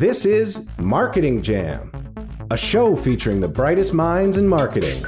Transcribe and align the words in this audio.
This 0.00 0.24
is 0.24 0.66
Marketing 0.78 1.42
Jam, 1.42 1.92
a 2.50 2.56
show 2.56 2.96
featuring 2.96 3.38
the 3.38 3.48
brightest 3.48 3.92
minds 3.92 4.38
in 4.38 4.48
marketing. 4.48 5.04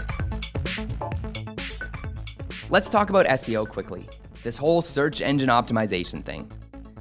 Let's 2.69 2.91
talk 2.91 3.09
about 3.09 3.25
SEO 3.25 3.67
quickly. 3.67 4.07
This 4.45 4.59
whole 4.59 4.83
search 4.83 5.23
engine 5.23 5.49
optimization 5.49 6.23
thing. 6.23 6.47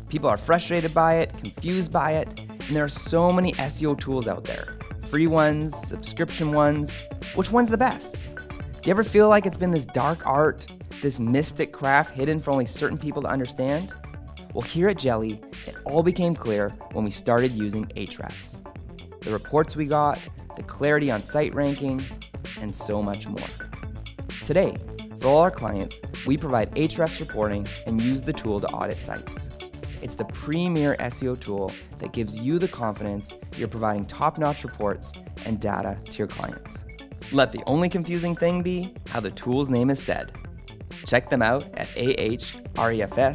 People 0.07 0.29
are 0.29 0.38
frustrated 0.38 0.93
by 0.93 1.15
it, 1.15 1.38
confused 1.38 1.91
by 1.91 2.13
it, 2.13 2.39
and 2.39 2.74
there 2.74 2.85
are 2.85 2.88
so 2.88 3.29
many 3.29 3.51
SEO 3.56 3.99
tools 3.99 4.26
out 4.26 4.46
there 4.46 4.78
free 5.10 5.28
ones, 5.28 5.76
subscription 5.76 6.53
ones. 6.53 6.97
Which 7.35 7.51
one's 7.51 7.69
the 7.69 7.78
best? 7.78 8.15
Do 8.37 8.87
you 8.87 8.92
ever 8.92 9.03
feel 9.03 9.28
like 9.28 9.46
it's 9.46 9.58
been 9.58 9.71
this 9.71 9.83
dark 9.83 10.26
art, 10.26 10.65
this 11.01 11.19
mystic 11.19 11.73
craft 11.73 12.15
hidden 12.15 12.39
for 12.39 12.51
only 12.51 12.67
certain 12.67 12.97
people 12.97 13.21
to 13.23 13.28
understand? 13.28 13.94
Well, 14.54 14.62
here 14.63 14.90
at 14.90 14.97
Jelly, 14.97 15.40
it 15.65 15.76
all 15.86 16.04
became 16.04 16.36
clear 16.36 16.70
when 16.91 17.05
we 17.05 17.12
started 17.12 17.54
using 17.54 17.86
Ahrefs. 17.95 18.59
The 19.21 19.31
reports 19.31 19.77
we 19.77 19.85
got, 19.85 20.20
the 20.58 20.63
clarity 20.63 21.09
on 21.09 21.23
site 21.23 21.53
ranking, 21.53 22.03
and 22.59 22.75
so 22.75 23.02
much 23.02 23.27
more. 23.27 23.48
Today, 24.45 24.75
for 25.20 25.27
all 25.27 25.39
our 25.39 25.52
clients, 25.52 26.02
we 26.25 26.35
provide 26.38 26.75
Ahrefs 26.75 27.22
reporting 27.22 27.66
and 27.88 28.02
use 28.02 28.23
the 28.23 28.34
tool 28.34 28.59
to 28.59 28.67
audit 28.67 28.99
sites. 28.99 29.49
It's 30.02 30.16
the 30.16 30.25
premier 30.25 30.97
SEO 30.99 31.39
tool 31.39 31.72
that 31.99 32.11
gives 32.11 32.38
you 32.38 32.59
the 32.59 32.67
confidence 32.67 33.33
you're 33.55 33.70
providing 33.70 34.05
top 34.05 34.38
notch 34.38 34.66
reports 34.66 35.13
and 35.45 35.61
data 35.61 35.97
to 36.05 36.17
your 36.17 36.27
clients. 36.27 36.83
Let 37.31 37.53
the 37.53 37.63
only 37.67 37.88
confusing 37.88 38.36
thing 38.36 38.63
be 38.63 38.94
how 39.08 39.22
the 39.22 39.31
tool's 39.31 39.70
name 39.70 39.89
is 39.89 40.02
said. 40.02 40.33
Check 41.05 41.30
them 41.30 41.41
out 41.41 41.63
at 41.75 41.88
ahrefs.com. 41.89 43.31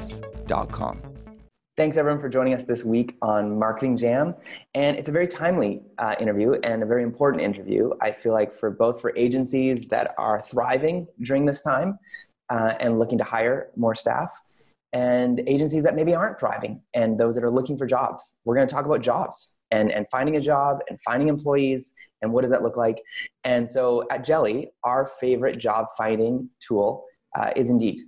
Thanks 1.77 1.99
everyone 1.99 2.23
for 2.23 2.31
joining 2.31 2.55
us 2.55 2.65
this 2.65 2.87
week 2.87 3.19
on 3.21 3.59
Marketing 3.59 3.99
Jam. 3.99 4.35
And 4.75 4.97
it's 4.97 5.11
a 5.11 5.13
very 5.13 5.29
timely 5.29 5.83
uh, 5.99 6.15
interview 6.19 6.53
and 6.65 6.83
a 6.83 6.87
very 6.87 7.03
important 7.03 7.45
interview. 7.45 7.91
I 8.01 8.13
feel 8.13 8.33
like 8.33 8.55
for 8.55 8.71
both 8.71 8.99
for 8.99 9.15
agencies 9.15 9.87
that 9.89 10.15
are 10.17 10.41
thriving 10.41 11.07
during 11.21 11.45
this 11.45 11.61
time 11.61 11.99
uh, 12.49 12.73
and 12.81 12.99
looking 12.99 13.19
to 13.19 13.25
hire 13.25 13.73
more 13.77 13.95
staff, 13.95 14.31
and 14.95 15.41
agencies 15.47 15.83
that 15.83 15.95
maybe 15.95 16.15
aren't 16.15 16.41
thriving 16.41 16.81
and 16.95 17.21
those 17.21 17.35
that 17.35 17.45
are 17.45 17.51
looking 17.51 17.77
for 17.77 17.85
jobs. 17.85 18.39
We're 18.47 18.55
going 18.55 18.67
to 18.67 18.75
talk 18.75 18.87
about 18.87 19.03
jobs 19.03 19.59
and, 19.71 19.93
and 19.93 20.07
finding 20.11 20.37
a 20.37 20.41
job 20.41 20.79
and 20.89 20.99
finding 21.05 21.29
employees 21.29 21.93
and 22.23 22.33
what 22.33 22.41
does 22.41 22.51
that 22.53 22.63
look 22.63 22.79
like. 22.79 23.03
And 23.45 23.69
so 23.69 24.07
at 24.11 24.25
Jelly, 24.25 24.71
our 24.83 25.11
favorite 25.21 25.59
job 25.59 25.89
finding 25.99 26.49
tool 26.59 27.05
uh, 27.39 27.51
is 27.55 27.69
Indeed. 27.69 28.01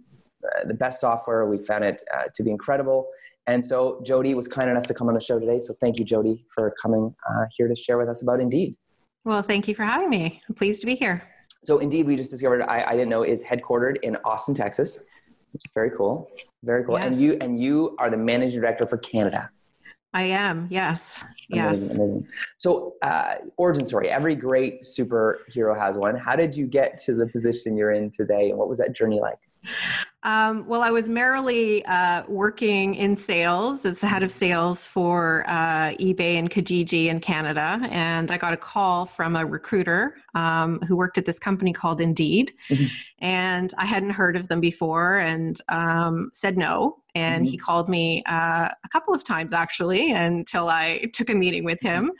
Uh, 0.42 0.68
the 0.68 0.72
best 0.72 1.02
software, 1.02 1.44
we 1.44 1.58
found 1.58 1.84
it 1.84 2.00
uh, 2.16 2.28
to 2.34 2.42
be 2.42 2.50
incredible. 2.50 3.08
And 3.48 3.64
so 3.64 4.00
Jody 4.04 4.34
was 4.34 4.46
kind 4.46 4.70
enough 4.70 4.86
to 4.86 4.94
come 4.94 5.08
on 5.08 5.14
the 5.14 5.20
show 5.20 5.40
today. 5.40 5.58
So 5.58 5.74
thank 5.80 5.98
you, 5.98 6.04
Jody, 6.04 6.44
for 6.54 6.72
coming 6.80 7.14
uh, 7.28 7.46
here 7.56 7.66
to 7.66 7.74
share 7.74 7.98
with 7.98 8.08
us 8.08 8.22
about 8.22 8.40
Indeed. 8.40 8.76
Well, 9.24 9.42
thank 9.42 9.66
you 9.66 9.74
for 9.74 9.84
having 9.84 10.10
me. 10.10 10.40
I'm 10.48 10.54
pleased 10.54 10.80
to 10.82 10.86
be 10.86 10.94
here. 10.94 11.22
So 11.64 11.78
Indeed, 11.78 12.06
we 12.06 12.14
just 12.14 12.30
discovered, 12.30 12.62
I, 12.62 12.84
I 12.84 12.92
didn't 12.92 13.08
know, 13.08 13.24
is 13.24 13.42
headquartered 13.42 13.96
in 14.02 14.16
Austin, 14.24 14.54
Texas 14.54 15.00
which 15.52 15.64
is 15.64 15.72
very 15.74 15.90
cool. 15.90 16.30
Very 16.62 16.84
cool. 16.84 16.98
Yes. 16.98 17.06
And 17.06 17.22
you 17.22 17.38
and 17.40 17.60
you 17.60 17.96
are 17.98 18.10
the 18.10 18.16
managing 18.16 18.60
director 18.60 18.86
for 18.86 18.98
Canada. 18.98 19.50
I 20.14 20.22
am. 20.24 20.68
Yes. 20.70 21.22
Amazing, 21.52 21.88
yes. 21.88 21.96
Amazing. 21.98 22.28
So, 22.56 22.94
uh, 23.02 23.34
origin 23.58 23.84
story. 23.84 24.08
Every 24.08 24.34
great 24.34 24.82
superhero 24.82 25.78
has 25.78 25.96
one. 25.96 26.16
How 26.16 26.34
did 26.34 26.56
you 26.56 26.66
get 26.66 27.02
to 27.04 27.14
the 27.14 27.26
position 27.26 27.76
you're 27.76 27.92
in 27.92 28.10
today, 28.10 28.48
and 28.50 28.58
what 28.58 28.68
was 28.68 28.78
that 28.78 28.94
journey 28.94 29.20
like? 29.20 29.38
Um, 30.24 30.66
well, 30.66 30.82
I 30.82 30.90
was 30.90 31.08
merrily 31.08 31.84
uh, 31.84 32.24
working 32.26 32.96
in 32.96 33.14
sales 33.14 33.86
as 33.86 34.00
the 34.00 34.08
head 34.08 34.24
of 34.24 34.32
sales 34.32 34.88
for 34.88 35.44
uh, 35.46 35.90
eBay 36.00 36.34
and 36.34 36.50
Kijiji 36.50 37.06
in 37.06 37.20
Canada, 37.20 37.78
and 37.90 38.32
I 38.32 38.36
got 38.36 38.52
a 38.52 38.56
call 38.56 39.06
from 39.06 39.36
a 39.36 39.46
recruiter 39.46 40.16
um, 40.34 40.80
who 40.80 40.96
worked 40.96 41.18
at 41.18 41.24
this 41.24 41.38
company 41.38 41.72
called 41.72 42.00
Indeed, 42.00 42.52
mm-hmm. 42.68 42.86
and 43.20 43.72
I 43.78 43.84
hadn't 43.84 44.10
heard 44.10 44.36
of 44.36 44.48
them 44.48 44.60
before, 44.60 45.18
and 45.18 45.56
um, 45.68 46.30
said 46.32 46.58
no. 46.58 46.96
And 47.14 47.44
mm-hmm. 47.44 47.50
he 47.50 47.56
called 47.56 47.88
me 47.88 48.22
uh, 48.26 48.68
a 48.84 48.88
couple 48.92 49.14
of 49.14 49.24
times 49.24 49.52
actually 49.52 50.12
until 50.12 50.68
I 50.68 51.06
took 51.12 51.30
a 51.30 51.34
meeting 51.34 51.64
with 51.64 51.80
him. 51.80 52.12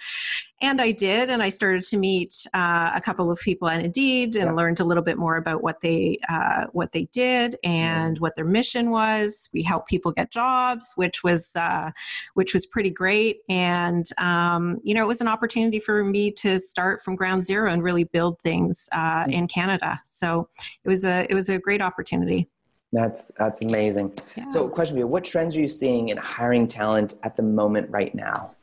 And 0.60 0.80
I 0.80 0.90
did, 0.90 1.30
and 1.30 1.40
I 1.40 1.50
started 1.50 1.84
to 1.84 1.96
meet 1.96 2.34
uh, 2.52 2.90
a 2.94 3.00
couple 3.00 3.30
of 3.30 3.38
people 3.38 3.68
at 3.68 3.84
Indeed 3.84 4.34
and 4.34 4.46
yeah. 4.46 4.52
learned 4.52 4.80
a 4.80 4.84
little 4.84 5.04
bit 5.04 5.16
more 5.16 5.36
about 5.36 5.62
what 5.62 5.80
they 5.80 6.18
uh, 6.28 6.64
what 6.72 6.90
they 6.90 7.04
did 7.12 7.54
and 7.62 7.87
what 8.18 8.34
their 8.34 8.44
mission 8.44 8.90
was. 8.90 9.48
We 9.52 9.62
helped 9.62 9.88
people 9.88 10.12
get 10.12 10.30
jobs, 10.30 10.92
which 10.96 11.22
was 11.22 11.54
uh, 11.56 11.90
which 12.34 12.54
was 12.54 12.66
pretty 12.66 12.90
great. 12.90 13.38
And 13.48 14.06
um, 14.18 14.78
you 14.82 14.94
know, 14.94 15.02
it 15.02 15.08
was 15.08 15.20
an 15.20 15.28
opportunity 15.28 15.80
for 15.80 16.04
me 16.04 16.30
to 16.32 16.58
start 16.58 17.02
from 17.02 17.16
ground 17.16 17.44
zero 17.44 17.72
and 17.72 17.82
really 17.82 18.04
build 18.04 18.40
things 18.40 18.88
uh, 18.92 19.24
in 19.28 19.46
Canada. 19.48 20.00
So 20.04 20.48
it 20.84 20.88
was 20.88 21.04
a 21.04 21.26
it 21.30 21.34
was 21.34 21.48
a 21.48 21.58
great 21.58 21.82
opportunity. 21.82 22.48
That's 22.92 23.30
that's 23.38 23.62
amazing. 23.64 24.16
Yeah. 24.36 24.48
So, 24.48 24.66
question 24.68 24.94
for 24.94 25.00
you: 25.00 25.06
What 25.06 25.24
trends 25.24 25.54
are 25.56 25.60
you 25.60 25.68
seeing 25.68 26.08
in 26.08 26.16
hiring 26.16 26.66
talent 26.66 27.14
at 27.22 27.36
the 27.36 27.42
moment 27.42 27.90
right 27.90 28.14
now? 28.14 28.54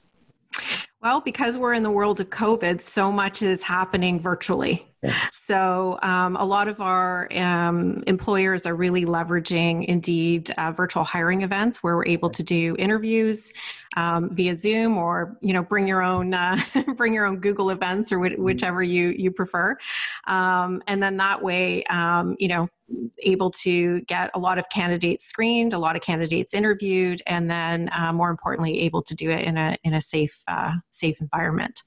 Well, 1.05 1.21
because 1.21 1.55
we're 1.55 1.75
in 1.75 1.83
the 1.83 1.91
world 1.91 2.19
of 2.19 2.31
COVID, 2.31 2.81
so 2.81 3.11
much 3.11 3.43
is 3.43 3.61
happening 3.61 4.19
virtually. 4.19 4.87
So, 5.31 5.99
um, 6.01 6.35
a 6.35 6.43
lot 6.43 6.67
of 6.67 6.81
our 6.81 7.31
um, 7.37 8.03
employers 8.07 8.65
are 8.65 8.73
really 8.73 9.05
leveraging 9.05 9.85
Indeed 9.85 10.49
uh, 10.57 10.71
virtual 10.71 11.03
hiring 11.03 11.43
events 11.43 11.83
where 11.83 11.95
we're 11.95 12.07
able 12.07 12.31
to 12.31 12.41
do 12.41 12.75
interviews 12.79 13.53
um, 13.95 14.33
via 14.33 14.55
Zoom 14.55 14.97
or 14.97 15.37
you 15.41 15.53
know 15.53 15.61
bring 15.61 15.85
your 15.85 16.01
own 16.01 16.33
uh, 16.33 16.59
bring 16.95 17.13
your 17.13 17.25
own 17.25 17.37
Google 17.37 17.69
events 17.69 18.11
or 18.11 18.17
wh- 18.17 18.39
whichever 18.39 18.81
you 18.81 19.09
you 19.09 19.29
prefer, 19.29 19.77
um, 20.25 20.81
and 20.87 21.03
then 21.03 21.17
that 21.17 21.39
way 21.39 21.83
um, 21.83 22.35
you 22.39 22.47
know 22.47 22.67
able 23.23 23.49
to 23.49 24.01
get 24.01 24.29
a 24.33 24.39
lot 24.39 24.57
of 24.57 24.69
candidates 24.69 25.25
screened, 25.25 25.73
a 25.73 25.77
lot 25.77 25.95
of 25.95 26.01
candidates 26.01 26.53
interviewed, 26.53 27.21
and 27.25 27.49
then 27.49 27.89
uh, 27.97 28.13
more 28.13 28.29
importantly, 28.29 28.81
able 28.81 29.01
to 29.03 29.15
do 29.15 29.31
it 29.31 29.43
in 29.43 29.57
a 29.57 29.77
in 29.83 29.93
a 29.93 30.01
safe 30.01 30.43
uh, 30.47 30.73
safe 30.91 31.19
environment. 31.21 31.83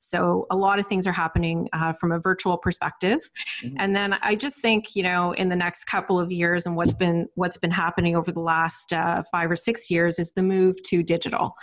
So 0.00 0.46
a 0.50 0.56
lot 0.56 0.78
of 0.78 0.86
things 0.86 1.06
are 1.06 1.12
happening 1.12 1.68
uh, 1.72 1.92
from 1.92 2.10
a 2.10 2.18
virtual 2.18 2.58
perspective, 2.58 3.20
mm-hmm. 3.62 3.76
and 3.78 3.94
then 3.94 4.14
I 4.22 4.34
just 4.34 4.60
think 4.60 4.96
you 4.96 5.02
know 5.02 5.32
in 5.32 5.48
the 5.48 5.56
next 5.56 5.84
couple 5.84 6.18
of 6.18 6.32
years 6.32 6.66
and 6.66 6.74
what's 6.74 6.94
been 6.94 7.28
what's 7.34 7.58
been 7.58 7.70
happening 7.70 8.16
over 8.16 8.32
the 8.32 8.40
last 8.40 8.92
uh, 8.92 9.22
five 9.30 9.50
or 9.50 9.56
six 9.56 9.90
years 9.90 10.18
is 10.18 10.32
the 10.32 10.42
move 10.42 10.82
to 10.84 11.02
digital. 11.02 11.54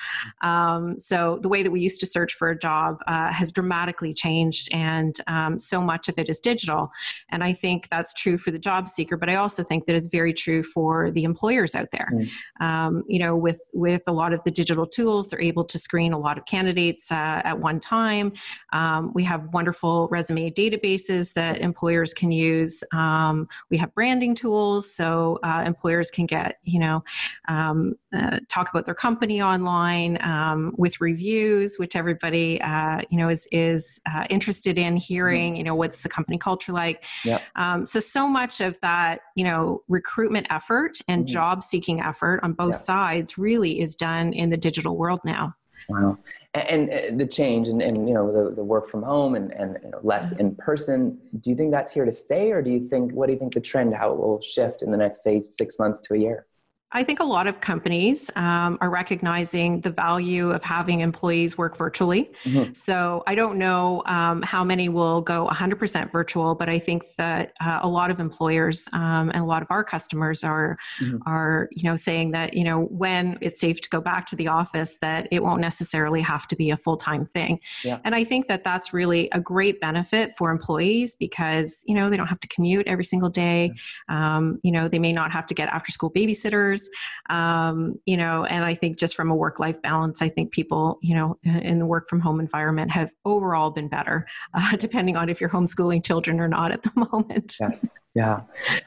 Um, 0.41 0.97
so 0.97 1.39
the 1.41 1.49
way 1.49 1.61
that 1.63 1.71
we 1.71 1.81
used 1.81 1.99
to 1.99 2.05
search 2.05 2.33
for 2.33 2.49
a 2.49 2.57
job 2.57 2.97
uh, 3.07 3.31
has 3.33 3.51
dramatically 3.51 4.13
changed, 4.13 4.69
and 4.71 5.19
um, 5.27 5.59
so 5.59 5.81
much 5.81 6.07
of 6.07 6.17
it 6.17 6.29
is 6.29 6.39
digital. 6.39 6.89
And 7.29 7.43
I 7.43 7.51
think 7.51 7.89
that's 7.89 8.13
true 8.13 8.37
for 8.37 8.51
the 8.51 8.59
job 8.59 8.76
job 8.77 8.87
seeker, 8.87 9.17
but 9.17 9.29
I 9.29 9.35
also 9.35 9.63
think 9.63 9.85
that 9.85 9.95
is 9.95 10.07
very 10.07 10.33
true 10.33 10.63
for 10.63 11.11
the 11.11 11.23
employers 11.23 11.75
out 11.75 11.89
there. 11.91 12.11
Mm. 12.13 12.29
Um, 12.59 13.03
you 13.07 13.19
know, 13.19 13.35
with 13.35 13.61
with 13.73 14.03
a 14.07 14.11
lot 14.11 14.33
of 14.33 14.43
the 14.43 14.51
digital 14.51 14.85
tools, 14.85 15.27
they're 15.27 15.41
able 15.41 15.63
to 15.65 15.79
screen 15.79 16.13
a 16.13 16.19
lot 16.19 16.37
of 16.37 16.45
candidates 16.45 17.11
uh, 17.11 17.41
at 17.43 17.59
one 17.59 17.79
time. 17.79 18.33
Um, 18.73 19.11
we 19.13 19.23
have 19.23 19.53
wonderful 19.53 20.07
resume 20.09 20.51
databases 20.51 21.33
that 21.33 21.59
employers 21.59 22.13
can 22.13 22.31
use. 22.31 22.83
Um, 22.93 23.47
we 23.69 23.77
have 23.77 23.93
branding 23.93 24.35
tools, 24.35 24.91
so 24.93 25.39
uh, 25.43 25.63
employers 25.65 26.11
can 26.11 26.25
get 26.25 26.57
you 26.63 26.79
know 26.79 27.03
um, 27.47 27.95
uh, 28.15 28.39
talk 28.49 28.69
about 28.69 28.85
their 28.85 28.95
company 28.95 29.41
online 29.41 30.17
um, 30.21 30.73
with 30.77 31.01
reviews, 31.01 31.77
which 31.77 31.95
everybody 31.95 32.61
uh, 32.61 33.01
you 33.09 33.17
know 33.17 33.29
is 33.29 33.47
is 33.51 33.99
uh, 34.11 34.25
interested 34.29 34.77
in 34.77 34.95
hearing. 34.97 35.53
Mm. 35.53 35.57
You 35.57 35.63
know, 35.63 35.73
what's 35.73 36.03
the 36.03 36.09
company 36.09 36.37
culture 36.37 36.73
like? 36.73 37.03
Yep. 37.25 37.41
Um, 37.55 37.85
so 37.85 37.99
so 37.99 38.27
much 38.27 38.61
of 38.67 38.79
that 38.81 39.21
you 39.35 39.43
know 39.43 39.81
recruitment 39.87 40.45
effort 40.49 40.99
and 41.07 41.25
mm-hmm. 41.25 41.33
job 41.33 41.63
seeking 41.63 42.01
effort 42.01 42.39
on 42.43 42.53
both 42.53 42.73
yeah. 42.73 42.79
sides 42.79 43.37
really 43.37 43.79
is 43.79 43.95
done 43.95 44.33
in 44.33 44.49
the 44.49 44.57
digital 44.57 44.97
world 44.97 45.19
now 45.25 45.53
wow 45.89 46.17
and, 46.53 46.89
and 46.89 47.13
uh, 47.13 47.17
the 47.17 47.27
change 47.27 47.67
and, 47.67 47.81
and 47.81 48.07
you 48.07 48.13
know 48.13 48.31
the, 48.31 48.55
the 48.55 48.63
work 48.63 48.89
from 48.89 49.03
home 49.03 49.35
and, 49.35 49.51
and 49.51 49.77
you 49.83 49.91
know, 49.91 49.99
less 50.03 50.31
mm-hmm. 50.31 50.41
in 50.41 50.55
person 50.55 51.17
do 51.41 51.49
you 51.49 51.55
think 51.55 51.71
that's 51.71 51.91
here 51.91 52.05
to 52.05 52.11
stay 52.11 52.51
or 52.51 52.61
do 52.61 52.69
you 52.69 52.87
think 52.87 53.11
what 53.13 53.27
do 53.27 53.33
you 53.33 53.39
think 53.39 53.53
the 53.53 53.61
trend 53.61 53.95
how 53.95 54.11
it 54.11 54.17
will 54.17 54.41
shift 54.41 54.81
in 54.81 54.91
the 54.91 54.97
next 54.97 55.23
say 55.23 55.43
six 55.47 55.79
months 55.79 56.01
to 56.01 56.13
a 56.13 56.17
year 56.17 56.46
I 56.93 57.03
think 57.03 57.19
a 57.19 57.23
lot 57.25 57.47
of 57.47 57.59
companies 57.59 58.31
um, 58.37 58.77
are 58.79 58.89
recognizing 58.89 59.81
the 59.81 59.89
value 59.89 60.51
of 60.51 60.63
having 60.63 61.01
employees 61.01 61.57
work 61.57 61.75
virtually. 61.75 62.31
Mm-hmm. 62.45 62.73
So 62.73 63.23
I 63.27 63.35
don't 63.35 63.57
know 63.57 64.03
um, 64.05 64.41
how 64.41 64.63
many 64.63 64.87
will 64.87 65.19
go 65.19 65.49
100% 65.51 66.09
virtual, 66.09 66.55
but 66.55 66.69
I 66.69 66.79
think 66.79 67.03
that 67.17 67.51
uh, 67.59 67.79
a 67.81 67.89
lot 67.89 68.09
of 68.09 68.21
employers 68.21 68.87
um, 68.93 69.29
and 69.31 69.39
a 69.39 69.43
lot 69.43 69.61
of 69.61 69.67
our 69.69 69.83
customers 69.83 70.45
are 70.45 70.77
mm-hmm. 71.01 71.17
are 71.25 71.67
you 71.71 71.89
know 71.89 71.97
saying 71.97 72.31
that 72.31 72.53
you 72.53 72.63
know 72.63 72.83
when 72.85 73.37
it's 73.41 73.59
safe 73.59 73.81
to 73.81 73.89
go 73.89 73.99
back 73.99 74.25
to 74.27 74.37
the 74.37 74.47
office, 74.47 74.97
that 75.01 75.27
it 75.29 75.43
won't 75.43 75.59
necessarily 75.59 76.21
have 76.21 76.47
to 76.47 76.55
be 76.55 76.69
a 76.69 76.77
full 76.77 76.95
time 76.95 77.25
thing. 77.25 77.59
Yeah. 77.83 77.99
And 78.05 78.15
I 78.15 78.23
think 78.23 78.47
that 78.47 78.63
that's 78.63 78.93
really 78.93 79.27
a 79.33 79.41
great 79.41 79.81
benefit 79.81 80.35
for 80.37 80.51
employees 80.51 81.15
because 81.15 81.83
you 81.85 81.95
know 81.95 82.09
they 82.09 82.15
don't 82.15 82.27
have 82.27 82.39
to 82.39 82.47
commute 82.47 82.87
every 82.87 83.03
single 83.03 83.29
day. 83.29 83.73
Mm-hmm. 84.09 84.55
you 84.63 84.71
know 84.71 84.87
they 84.87 84.99
may 84.99 85.11
not 85.11 85.31
have 85.31 85.45
to 85.47 85.53
get 85.53 85.67
after 85.69 85.91
school 85.91 86.11
babysitters 86.11 86.76
hours. 86.77 86.89
Um, 87.29 87.99
you 88.05 88.17
know, 88.17 88.45
and 88.45 88.63
I 88.63 88.73
think 88.73 88.97
just 88.97 89.15
from 89.15 89.29
a 89.29 89.35
work 89.35 89.59
life 89.59 89.81
balance, 89.81 90.21
I 90.21 90.29
think 90.29 90.51
people, 90.51 90.99
you 91.01 91.15
know, 91.15 91.37
in 91.43 91.79
the 91.79 91.85
work 91.85 92.07
from 92.07 92.19
home 92.19 92.39
environment 92.39 92.91
have 92.91 93.11
overall 93.25 93.71
been 93.71 93.87
better, 93.87 94.27
uh, 94.53 94.75
depending 94.77 95.15
on 95.15 95.29
if 95.29 95.41
you're 95.41 95.49
homeschooling 95.49 96.03
children 96.03 96.39
or 96.39 96.47
not 96.47 96.71
at 96.71 96.83
the 96.83 96.91
moment. 97.11 97.55
Yes. 97.59 97.87
Yeah. 98.15 98.41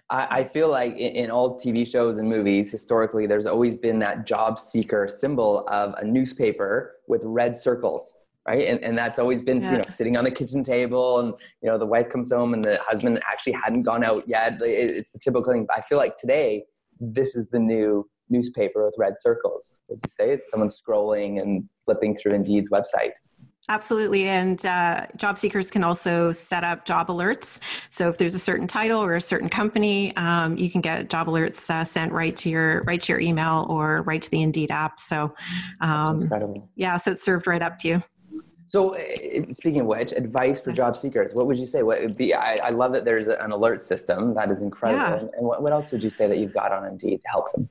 I, 0.08 0.26
I 0.30 0.44
feel 0.44 0.68
like 0.68 0.92
in, 0.92 1.14
in 1.14 1.30
all 1.30 1.58
TV 1.58 1.86
shows 1.86 2.18
and 2.18 2.28
movies, 2.28 2.70
historically, 2.70 3.26
there's 3.26 3.46
always 3.46 3.76
been 3.76 4.00
that 4.00 4.26
job 4.26 4.58
seeker 4.58 5.06
symbol 5.08 5.66
of 5.68 5.94
a 5.98 6.04
newspaper 6.04 6.96
with 7.06 7.22
red 7.24 7.56
circles 7.56 8.12
right 8.48 8.66
and, 8.66 8.82
and 8.82 8.96
that's 8.96 9.18
always 9.18 9.42
been 9.42 9.60
you 9.62 9.72
know 9.72 9.82
sitting 9.86 10.16
on 10.16 10.24
the 10.24 10.30
kitchen 10.30 10.64
table 10.64 11.20
and 11.20 11.34
you 11.62 11.68
know 11.68 11.76
the 11.76 11.86
wife 11.86 12.08
comes 12.08 12.32
home 12.32 12.54
and 12.54 12.64
the 12.64 12.78
husband 12.78 13.20
actually 13.30 13.52
hadn't 13.52 13.82
gone 13.82 14.02
out 14.02 14.26
yet 14.26 14.58
it's 14.62 15.10
the 15.10 15.18
typical 15.18 15.52
thing 15.52 15.66
but 15.66 15.76
i 15.76 15.82
feel 15.82 15.98
like 15.98 16.16
today 16.16 16.64
this 17.00 17.34
is 17.34 17.48
the 17.48 17.58
new 17.58 18.08
newspaper 18.28 18.84
with 18.84 18.94
red 18.98 19.14
circles 19.18 19.78
would 19.88 19.98
you 20.04 20.10
say 20.10 20.32
it's 20.32 20.50
someone 20.50 20.68
scrolling 20.68 21.40
and 21.40 21.68
flipping 21.84 22.14
through 22.14 22.32
indeed's 22.32 22.70
website 22.70 23.12
Absolutely. 23.68 24.26
And 24.26 24.64
uh, 24.64 25.06
job 25.16 25.36
seekers 25.36 25.70
can 25.70 25.84
also 25.84 26.32
set 26.32 26.64
up 26.64 26.84
job 26.84 27.08
alerts. 27.08 27.58
So 27.90 28.08
if 28.08 28.18
there's 28.18 28.34
a 28.34 28.38
certain 28.38 28.66
title 28.66 29.00
or 29.00 29.14
a 29.14 29.20
certain 29.20 29.48
company, 29.48 30.16
um, 30.16 30.56
you 30.56 30.70
can 30.70 30.80
get 30.80 31.10
job 31.10 31.26
alerts 31.28 31.68
uh, 31.70 31.84
sent 31.84 32.10
right 32.10 32.36
to 32.38 32.50
your 32.50 32.82
right 32.84 33.00
to 33.00 33.12
your 33.12 33.20
email 33.20 33.66
or 33.68 34.02
right 34.06 34.20
to 34.22 34.30
the 34.30 34.42
Indeed 34.42 34.70
app. 34.70 34.98
So 34.98 35.34
um, 35.80 36.22
incredible. 36.22 36.68
Yeah, 36.74 36.96
so 36.96 37.12
it's 37.12 37.22
served 37.22 37.46
right 37.46 37.62
up 37.62 37.76
to 37.78 37.88
you. 37.88 38.02
So, 38.70 38.94
uh, 38.94 39.52
speaking 39.52 39.80
of 39.80 39.88
which, 39.88 40.12
advice 40.12 40.60
for 40.60 40.70
job 40.70 40.96
seekers. 40.96 41.34
What 41.34 41.48
would 41.48 41.58
you 41.58 41.66
say? 41.66 41.82
What 41.82 42.00
would 42.02 42.16
be? 42.16 42.32
I, 42.32 42.56
I 42.62 42.68
love 42.68 42.92
that 42.92 43.04
there's 43.04 43.26
an 43.26 43.50
alert 43.50 43.80
system. 43.80 44.32
That 44.34 44.48
is 44.48 44.60
incredible. 44.62 45.02
Yeah. 45.02 45.14
And, 45.14 45.30
and 45.38 45.44
what, 45.44 45.60
what 45.60 45.72
else 45.72 45.90
would 45.90 46.04
you 46.04 46.08
say 46.08 46.28
that 46.28 46.38
you've 46.38 46.54
got 46.54 46.70
on 46.70 46.86
Indeed 46.86 47.20
to 47.20 47.28
help 47.28 47.52
them? 47.52 47.68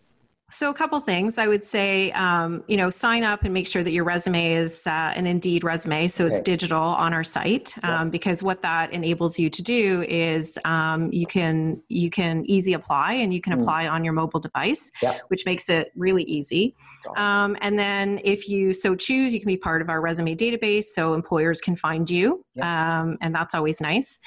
So, 0.52 0.70
a 0.70 0.74
couple 0.74 1.00
things 1.00 1.38
I 1.38 1.48
would 1.48 1.64
say, 1.64 2.12
um, 2.14 2.64
you 2.68 2.76
know, 2.76 2.90
sign 2.90 3.24
up 3.24 3.44
and 3.44 3.54
make 3.54 3.68
sure 3.68 3.84
that 3.84 3.92
your 3.92 4.04
resume 4.04 4.54
is 4.54 4.86
uh, 4.88 5.14
an 5.16 5.28
Indeed 5.28 5.64
resume. 5.64 6.08
So, 6.08 6.26
okay. 6.26 6.34
it's 6.34 6.42
digital 6.42 6.82
on 6.82 7.14
our 7.14 7.24
site 7.24 7.76
um, 7.84 7.90
yeah. 7.90 8.04
because 8.06 8.42
what 8.42 8.62
that 8.64 8.92
enables 8.92 9.38
you 9.38 9.50
to 9.50 9.62
do 9.62 10.04
is 10.08 10.58
um, 10.66 11.12
you 11.12 11.28
can 11.28 11.82
you 11.88 12.10
can 12.10 12.46
easy 12.46 12.74
apply 12.74 13.14
and 13.14 13.34
you 13.34 13.42
can 13.42 13.54
mm. 13.54 13.62
apply 13.62 13.88
on 13.88 14.04
your 14.04 14.14
mobile 14.14 14.40
device, 14.40 14.92
yeah. 15.02 15.20
which 15.28 15.46
makes 15.46 15.70
it 15.70 15.92
really 15.96 16.24
easy. 16.24 16.76
Awesome. 17.08 17.24
Um, 17.24 17.58
and 17.62 17.78
then, 17.78 18.20
if 18.24 18.50
you 18.50 18.74
so 18.74 18.96
choose, 18.96 19.34
you 19.34 19.40
can 19.40 19.48
be 19.48 19.58
part 19.58 19.82
of 19.82 19.90
our 19.90 20.02
resume 20.02 20.36
database 20.36 20.86
so 20.86 21.14
employers 21.14 21.62
can 21.62 21.76
find 21.76 22.10
you, 22.10 22.44
yeah. 22.60 23.02
Um, 23.02 23.18
and 23.22 23.34
that's 23.34 23.56
always 23.56 23.82
nice. 23.82 24.20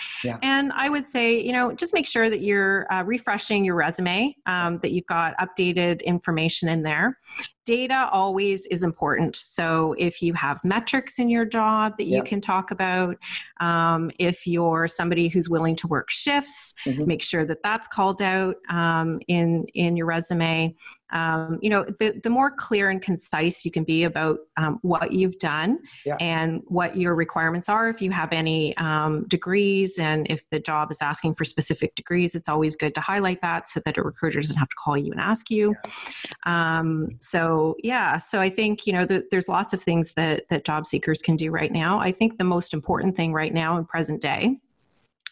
And 0.42 0.72
I 0.74 0.88
would 0.88 1.06
say, 1.06 1.40
you 1.40 1.52
know, 1.52 1.72
just 1.72 1.94
make 1.94 2.06
sure 2.06 2.28
that 2.28 2.40
you're 2.40 2.92
uh, 2.92 3.02
refreshing 3.04 3.64
your 3.64 3.74
resume, 3.76 4.34
um, 4.46 4.78
that 4.78 4.92
you've 4.92 5.06
got 5.06 5.34
updated 5.38 6.02
information 6.04 6.68
in 6.68 6.82
there. 6.82 7.18
Data 7.64 8.08
always 8.12 8.66
is 8.66 8.82
important. 8.82 9.36
So 9.36 9.94
if 9.98 10.20
you 10.20 10.34
have 10.34 10.64
metrics 10.64 11.18
in 11.18 11.28
your 11.28 11.44
job 11.44 11.96
that 11.98 12.06
you 12.06 12.22
can 12.22 12.40
talk 12.40 12.70
about, 12.70 13.16
um, 13.60 14.10
if 14.18 14.46
you're 14.46 14.88
somebody 14.88 15.28
who's 15.28 15.48
willing 15.48 15.76
to 15.76 15.86
work 15.86 16.10
shifts, 16.10 16.74
mm-hmm. 16.84 17.06
make 17.06 17.22
sure 17.22 17.44
that 17.44 17.62
that's 17.62 17.88
called 17.88 18.20
out 18.20 18.56
um, 18.68 19.20
in 19.28 19.64
in 19.74 19.96
your 19.96 20.06
resume 20.06 20.74
um, 21.12 21.58
you 21.62 21.70
know 21.70 21.84
the, 21.84 22.20
the 22.22 22.30
more 22.30 22.50
clear 22.50 22.90
and 22.90 23.00
concise 23.00 23.64
you 23.64 23.70
can 23.70 23.84
be 23.84 24.04
about 24.04 24.38
um, 24.56 24.78
what 24.82 25.12
you've 25.12 25.38
done 25.38 25.78
yeah. 26.04 26.16
and 26.20 26.62
what 26.66 26.96
your 26.96 27.14
requirements 27.14 27.68
are 27.68 27.88
if 27.88 28.00
you 28.00 28.10
have 28.10 28.32
any 28.32 28.76
um, 28.78 29.24
degrees 29.28 29.98
and 29.98 30.26
if 30.30 30.48
the 30.50 30.58
job 30.58 30.90
is 30.90 31.00
asking 31.00 31.34
for 31.34 31.44
specific 31.44 31.94
degrees 31.94 32.34
it's 32.34 32.48
always 32.48 32.76
good 32.76 32.94
to 32.94 33.00
highlight 33.00 33.40
that 33.42 33.68
so 33.68 33.80
that 33.84 33.96
a 33.98 34.02
recruiter 34.02 34.40
doesn't 34.40 34.56
have 34.56 34.68
to 34.68 34.76
call 34.76 34.96
you 34.96 35.12
and 35.12 35.20
ask 35.20 35.50
you 35.50 35.74
yeah. 35.84 36.78
Um, 36.78 37.08
so 37.52 37.76
yeah 37.82 38.18
so 38.18 38.40
i 38.40 38.48
think 38.48 38.86
you 38.86 38.92
know 38.92 39.04
the, 39.04 39.26
there's 39.30 39.48
lots 39.48 39.72
of 39.72 39.82
things 39.82 40.14
that 40.14 40.48
that 40.48 40.64
job 40.64 40.86
seekers 40.86 41.20
can 41.22 41.36
do 41.36 41.50
right 41.50 41.72
now. 41.72 41.98
I 41.98 42.12
think 42.12 42.38
the 42.38 42.44
most 42.44 42.72
important 42.74 43.16
thing 43.16 43.32
right 43.32 43.52
now 43.52 43.76
in 43.76 43.84
present 43.84 44.20
day 44.20 44.58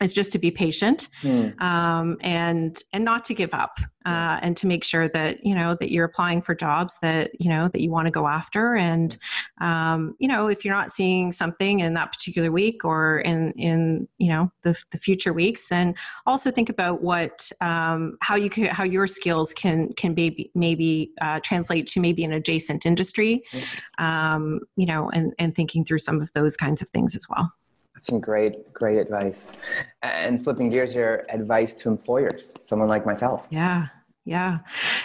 is 0.00 0.14
just 0.14 0.32
to 0.32 0.38
be 0.38 0.50
patient 0.50 1.08
mm. 1.23 1.61
um, 1.61 2.17
and 2.23 2.82
and 2.93 3.05
not 3.05 3.25
to 3.25 3.35
give 3.35 3.52
up 3.52 3.79
uh, 4.06 4.38
and 4.41 4.56
to 4.56 4.67
make 4.67 4.82
sure 4.82 5.08
that 5.08 5.44
you 5.44 5.55
know 5.55 5.75
that 5.75 5.91
you're 5.93 6.06
applying 6.06 6.41
for 6.41 6.55
jobs 6.55 6.99
that 7.02 7.38
you 7.41 7.50
know 7.50 7.69
that 7.69 7.81
you 7.81 7.91
want 7.91 8.06
to 8.06 8.11
go 8.11 8.26
after 8.26 8.76
and 8.76 9.19
um, 9.61 10.14
you 10.19 10.26
know 10.26 10.49
if 10.49 10.64
you're 10.64 10.75
not 10.75 10.93
seeing 10.93 11.31
something 11.31 11.81
in 11.81 11.94
that 11.94 12.12
particular 12.12 12.50
week 12.50 12.85
or 12.85 13.20
in 13.20 13.52
in 13.52 14.08
you 14.19 14.29
know 14.29 14.50
the, 14.62 14.81
the 14.91 14.99
future 14.99 15.32
weeks 15.32 15.69
then 15.69 15.94
also 16.26 16.50
think 16.50 16.69
about 16.69 17.03
what 17.03 17.50
um, 17.61 18.17
how 18.23 18.37
you 18.37 18.49
can 18.49 18.64
how 18.67 18.85
your 18.85 19.06
skills 19.06 19.53
can 19.53 19.93
can 19.94 20.14
maybe 20.14 20.50
maybe 20.55 21.12
uh, 21.20 21.38
translate 21.41 21.87
to 21.87 22.00
maybe 22.00 22.25
an 22.25 22.32
adjacent 22.32 22.87
industry 22.87 23.43
mm. 23.53 24.58
you 24.76 24.87
know 24.87 25.11
and 25.11 25.35
and 25.38 25.55
thinking 25.55 25.85
through 25.85 25.99
some 25.99 26.20
of 26.20 26.32
those 26.32 26.56
kinds 26.56 26.81
of 26.81 26.88
things 26.88 27.14
as 27.14 27.26
well 27.29 27.53
some 28.02 28.20
great, 28.20 28.73
great 28.73 28.97
advice. 28.97 29.52
And 30.02 30.43
flipping 30.43 30.70
gears 30.70 30.93
here, 30.93 31.25
advice 31.29 31.75
to 31.75 31.88
employers, 31.88 32.52
someone 32.61 32.88
like 32.88 33.06
myself. 33.06 33.47
Yeah. 33.50 33.88
Yeah. 34.26 34.58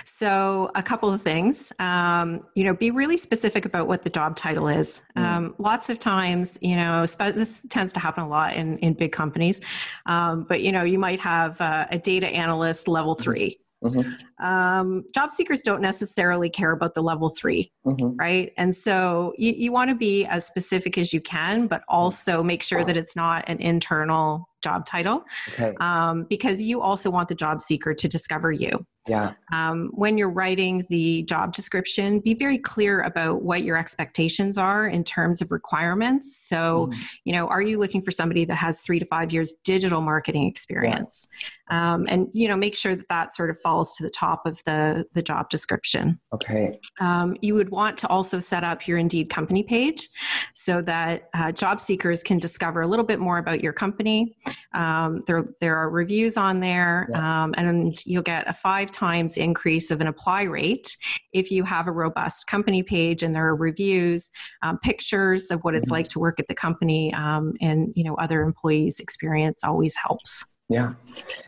So, 0.03 0.71
a 0.75 0.83
couple 0.83 1.12
of 1.12 1.21
things. 1.21 1.71
Um, 1.80 2.45
you 2.53 2.65
know, 2.65 2.74
be 2.74 2.92
really 2.92 3.18
specific 3.18 3.65
about 3.65 3.88
what 3.88 4.03
the 4.03 4.09
job 4.09 4.36
title 4.36 4.68
is. 4.68 5.01
Mm. 5.18 5.21
Um, 5.24 5.56
lots 5.57 5.89
of 5.89 6.00
times, 6.00 6.59
you 6.62 6.75
know, 6.75 7.06
this 7.06 7.65
tends 7.69 7.94
to 7.94 8.00
happen 8.00 8.24
a 8.24 8.27
lot 8.27 8.56
in, 8.56 8.77
in 8.80 8.94
big 8.94 9.13
companies, 9.13 9.62
um, 10.06 10.45
but, 10.48 10.62
you 10.62 10.71
know, 10.71 10.83
you 10.83 11.00
might 11.00 11.21
have 11.21 11.59
uh, 11.62 11.88
a 11.91 11.98
data 11.98 12.27
analyst 12.27 12.88
level 12.88 13.15
three. 13.15 13.57
Mm-hmm. 13.86 14.46
Um, 14.46 15.06
job 15.14 15.32
seekers 15.32 15.62
don't 15.62 15.82
necessarily 15.82 16.50
care 16.50 16.72
about 16.72 16.94
the 16.94 17.02
level 17.02 17.30
3 17.30 17.72
mm-hmm. 17.86 18.16
right? 18.18 18.52
And 18.58 18.76
so 18.76 19.34
you, 19.38 19.54
you 19.54 19.72
want 19.72 19.90
to 19.90 19.96
be 19.96 20.26
as 20.26 20.46
specific 20.46 20.98
as 20.98 21.14
you 21.14 21.22
can, 21.22 21.68
but 21.68 21.84
also 21.88 22.44
make 22.44 22.64
sure 22.64 22.84
that 22.84 22.98
it's 22.98 23.16
not 23.16 23.48
an 23.48 23.60
internal 23.60 24.48
job 24.66 24.84
title 24.86 25.24
okay. 25.54 25.76
um, 25.80 26.26
because 26.28 26.60
you 26.60 26.82
also 26.82 27.12
want 27.12 27.30
the 27.30 27.36
job 27.36 27.62
seeker 27.62 27.94
to 27.94 28.08
discover 28.08 28.52
you. 28.52 28.84
Yeah. 29.08 29.34
Um, 29.54 29.92
when 29.94 30.18
you're 30.18 30.32
writing 30.32 30.84
the 30.90 31.22
job 31.24 31.54
description, 31.54 32.20
be 32.20 32.34
very 32.34 32.58
clear 32.58 33.02
about 33.02 33.44
what 33.44 33.64
your 33.64 33.78
expectations 33.78 34.58
are 34.58 34.88
in 34.88 35.04
terms 35.04 35.44
of 35.44 35.52
requirements. 35.52 36.36
So, 36.36 36.88
mm. 36.88 36.96
you 37.24 37.34
know, 37.34 37.48
are 37.48 37.62
you 37.62 37.78
looking 37.78 38.02
for 38.02 38.10
somebody 38.10 38.46
that 38.46 38.56
has 38.56 38.82
three 38.82 38.98
to 38.98 39.06
five 39.06 39.32
years 39.32 39.54
digital 39.64 40.02
marketing 40.02 40.48
experience? 40.48 41.28
Um, 41.69 42.06
and 42.09 42.27
you 42.33 42.47
know, 42.47 42.56
make 42.56 42.75
sure 42.75 42.95
that 42.95 43.09
that 43.09 43.33
sort 43.33 43.50
of 43.50 43.59
falls 43.59 43.94
to 43.94 44.03
the 44.03 44.09
top 44.09 44.45
of 44.45 44.63
the 44.65 45.06
the 45.13 45.21
job 45.21 45.50
description. 45.50 46.19
Okay. 46.33 46.71
Um, 47.00 47.35
you 47.41 47.56
would 47.56 47.69
want 47.69 47.97
to 48.00 48.07
also 48.07 48.39
set 48.39 48.63
up 48.63 48.88
your 48.88 48.97
Indeed 48.97 49.29
company 49.29 49.63
page 49.63 50.07
so 50.53 50.81
that 50.83 51.29
uh, 51.34 51.51
job 51.51 51.79
seekers 51.79 52.24
can 52.24 52.38
discover 52.38 52.81
a 52.81 52.88
little 52.88 53.05
bit 53.05 53.19
more 53.19 53.38
about 53.38 53.62
your 53.62 53.74
company. 53.74 54.36
Um, 54.74 55.22
there 55.27 55.43
there 55.60 55.75
are 55.77 55.89
reviews 55.89 56.38
on 56.38 56.60
there, 56.60 57.07
yeah. 57.10 57.43
Um, 57.43 57.53
and 57.57 58.05
you'll 58.05 58.24
get 58.24 58.48
a 58.48 58.53
five 58.53 58.91
times 58.91 59.38
increase 59.38 59.91
of 59.91 60.01
an 60.01 60.07
apply 60.07 60.43
rate 60.43 60.95
if 61.34 61.51
you 61.51 61.63
have 61.63 61.88
a 61.88 61.91
robust 61.91 62.48
company 62.48 62.84
page 62.84 63.24
and 63.24 63.34
there 63.34 63.48
are 63.48 63.55
reviews, 63.55 64.29
um, 64.62 64.77
pictures 64.79 65.51
of 65.51 65.63
what 65.63 65.75
it's 65.75 65.86
mm-hmm. 65.86 65.93
like 65.93 66.07
to 66.10 66.19
work 66.19 66.39
at 66.39 66.48
the 66.48 66.55
company, 66.55 67.13
um, 67.13 67.53
and 67.62 67.91
you 67.95 68.03
know 68.03 68.15
other 68.15 68.41
employees' 68.41 69.00
experience 69.00 69.63
always 69.63 69.95
helps. 69.95 70.45
Yeah. 70.67 70.93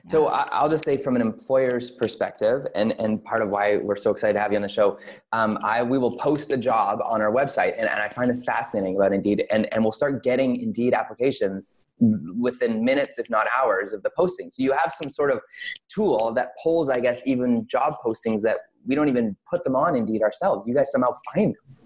So 0.05 0.27
I'll 0.27 0.69
just 0.69 0.86
say 0.86 0.95
from 0.95 1.15
an 1.15 1.21
employer's 1.21 1.89
perspective, 1.89 2.67
and, 2.75 2.93
and 3.00 3.24
part 3.24 3.41
of 3.41 3.50
why 3.50 3.77
we're 3.77 3.95
so 3.95 4.12
excited 4.12 4.33
to 4.33 4.39
have 4.39 4.51
you 4.51 4.57
on 4.57 4.62
the 4.62 4.69
show, 4.69 5.00
um, 5.31 5.57
I 5.63 5.81
we 5.81 5.97
will 5.97 6.15
post 6.17 6.51
a 6.51 6.57
job 6.57 7.00
on 7.03 7.21
our 7.21 7.31
website, 7.31 7.74
and, 7.77 7.89
and 7.89 8.00
I 8.00 8.09
find 8.09 8.29
this 8.29 8.45
fascinating 8.45 8.95
about 8.95 9.13
Indeed, 9.13 9.45
and, 9.50 9.71
and 9.74 9.83
we'll 9.83 9.91
start 9.91 10.24
getting 10.24 10.62
Indeed 10.62 10.93
applications 10.93 11.79
within 12.39 12.86
minutes, 12.86 13.17
if 13.17 13.27
not 13.27 13.47
hours, 13.57 13.91
of 13.91 14.03
the 14.03 14.12
posting. 14.15 14.51
So 14.51 14.62
you 14.62 14.71
have 14.71 14.93
some 14.93 15.09
sort 15.09 15.31
of 15.31 15.41
tool 15.89 16.31
that 16.36 16.50
pulls, 16.62 16.89
I 16.89 17.00
guess, 17.00 17.21
even 17.25 17.67
job 17.67 17.95
postings 18.05 18.41
that 18.43 18.57
we 18.86 18.93
don't 18.93 19.09
even 19.09 19.36
put 19.50 19.63
them 19.63 19.75
on 19.75 19.95
Indeed 19.95 20.21
ourselves. 20.21 20.67
You 20.67 20.75
guys 20.75 20.91
somehow 20.91 21.15
find 21.33 21.55
them. 21.55 21.76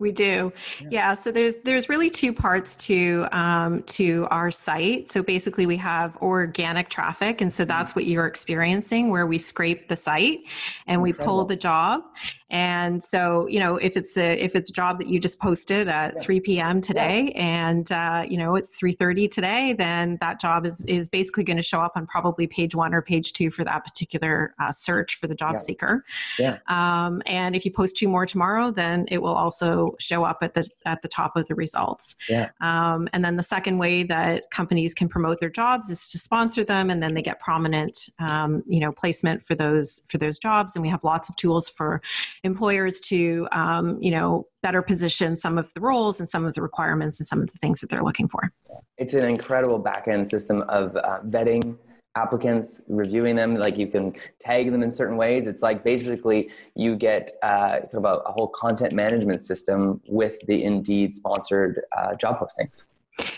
We 0.00 0.12
do, 0.12 0.52
yeah. 0.80 0.88
yeah. 0.90 1.14
So 1.14 1.32
there's 1.32 1.56
there's 1.64 1.88
really 1.88 2.08
two 2.08 2.32
parts 2.32 2.76
to 2.86 3.26
um, 3.32 3.82
to 3.84 4.28
our 4.30 4.52
site. 4.52 5.10
So 5.10 5.24
basically, 5.24 5.66
we 5.66 5.76
have 5.78 6.16
organic 6.18 6.88
traffic, 6.88 7.40
and 7.40 7.52
so 7.52 7.64
mm-hmm. 7.64 7.68
that's 7.68 7.96
what 7.96 8.06
you're 8.06 8.26
experiencing, 8.26 9.10
where 9.10 9.26
we 9.26 9.38
scrape 9.38 9.88
the 9.88 9.96
site 9.96 10.40
and 10.86 11.02
we 11.02 11.12
pull 11.12 11.44
the 11.44 11.56
job, 11.56 12.04
and 12.50 13.02
so, 13.02 13.46
you 13.46 13.60
know, 13.60 13.76
if 13.76 13.96
it's 13.96 14.16
a 14.16 14.42
if 14.42 14.56
it's 14.56 14.70
a 14.70 14.72
job 14.72 14.98
that 14.98 15.06
you 15.06 15.20
just 15.20 15.38
posted 15.38 15.86
at 15.86 16.14
yeah. 16.14 16.20
3 16.20 16.40
p.m. 16.40 16.80
today, 16.80 17.32
yeah. 17.34 17.42
and 17.42 17.92
uh, 17.92 18.24
you 18.26 18.38
know 18.38 18.54
it's 18.54 18.80
3:30 18.80 19.30
today, 19.30 19.74
then 19.74 20.16
that 20.22 20.40
job 20.40 20.64
is 20.64 20.80
is 20.82 21.10
basically 21.10 21.44
going 21.44 21.58
to 21.58 21.62
show 21.62 21.80
up 21.80 21.92
on 21.94 22.06
probably 22.06 22.46
page 22.46 22.74
one 22.74 22.94
or 22.94 23.02
page 23.02 23.34
two 23.34 23.50
for 23.50 23.64
that 23.64 23.84
particular 23.84 24.54
uh, 24.58 24.72
search 24.72 25.16
for 25.16 25.26
the 25.26 25.34
job 25.34 25.60
seeker. 25.60 26.06
Yeah. 26.38 26.58
Um, 26.68 27.22
and 27.26 27.54
if 27.54 27.66
you 27.66 27.70
post 27.70 27.98
two 27.98 28.08
more 28.08 28.24
tomorrow, 28.24 28.70
then 28.70 29.06
it 29.10 29.20
will 29.20 29.34
also 29.34 29.87
show 29.98 30.18
show 30.18 30.24
up 30.24 30.38
at 30.42 30.54
the 30.54 30.68
at 30.84 31.02
the 31.02 31.08
top 31.08 31.36
of 31.36 31.46
the 31.46 31.54
results. 31.54 32.16
Yeah. 32.28 32.50
Um, 32.60 33.08
and 33.12 33.24
then 33.24 33.36
the 33.36 33.42
second 33.42 33.78
way 33.78 34.02
that 34.04 34.50
companies 34.50 34.94
can 34.94 35.08
promote 35.08 35.40
their 35.40 35.50
jobs 35.50 35.90
is 35.90 36.08
to 36.10 36.18
sponsor 36.18 36.64
them, 36.64 36.90
and 36.90 37.02
then 37.02 37.14
they 37.14 37.22
get 37.22 37.40
prominent, 37.40 38.08
um, 38.18 38.62
you 38.66 38.80
know, 38.80 38.92
placement 38.92 39.42
for 39.42 39.54
those 39.54 40.02
for 40.08 40.18
those 40.18 40.38
jobs. 40.38 40.74
And 40.76 40.82
we 40.82 40.88
have 40.88 41.04
lots 41.04 41.28
of 41.28 41.36
tools 41.36 41.68
for 41.68 42.00
employers 42.44 43.00
to, 43.00 43.46
um, 43.52 43.98
you 44.00 44.10
know, 44.10 44.46
better 44.62 44.82
position 44.82 45.36
some 45.36 45.58
of 45.58 45.72
the 45.74 45.80
roles 45.80 46.18
and 46.20 46.28
some 46.28 46.44
of 46.44 46.54
the 46.54 46.62
requirements 46.62 47.20
and 47.20 47.26
some 47.26 47.40
of 47.40 47.50
the 47.50 47.58
things 47.58 47.80
that 47.80 47.90
they're 47.90 48.02
looking 48.02 48.28
for. 48.28 48.52
It's 48.96 49.14
an 49.14 49.26
incredible 49.26 49.78
back 49.78 50.08
end 50.08 50.28
system 50.28 50.62
of 50.62 50.96
uh, 50.96 51.20
vetting 51.26 51.76
applicants, 52.22 52.82
reviewing 52.88 53.36
them. 53.36 53.54
Like 53.54 53.76
you 53.78 53.86
can 53.86 54.12
tag 54.38 54.70
them 54.72 54.82
in 54.82 54.90
certain 54.90 55.16
ways. 55.16 55.46
It's 55.46 55.62
like 55.62 55.84
basically 55.84 56.50
you 56.74 56.96
get 56.96 57.32
uh, 57.42 57.80
kind 57.90 57.94
of 57.94 58.04
a, 58.04 58.16
a, 58.30 58.32
whole 58.32 58.48
content 58.48 58.92
management 58.92 59.40
system 59.40 60.00
with 60.08 60.38
the 60.46 60.64
Indeed 60.64 61.14
sponsored 61.14 61.82
uh, 61.96 62.14
job 62.14 62.38
postings. 62.40 62.86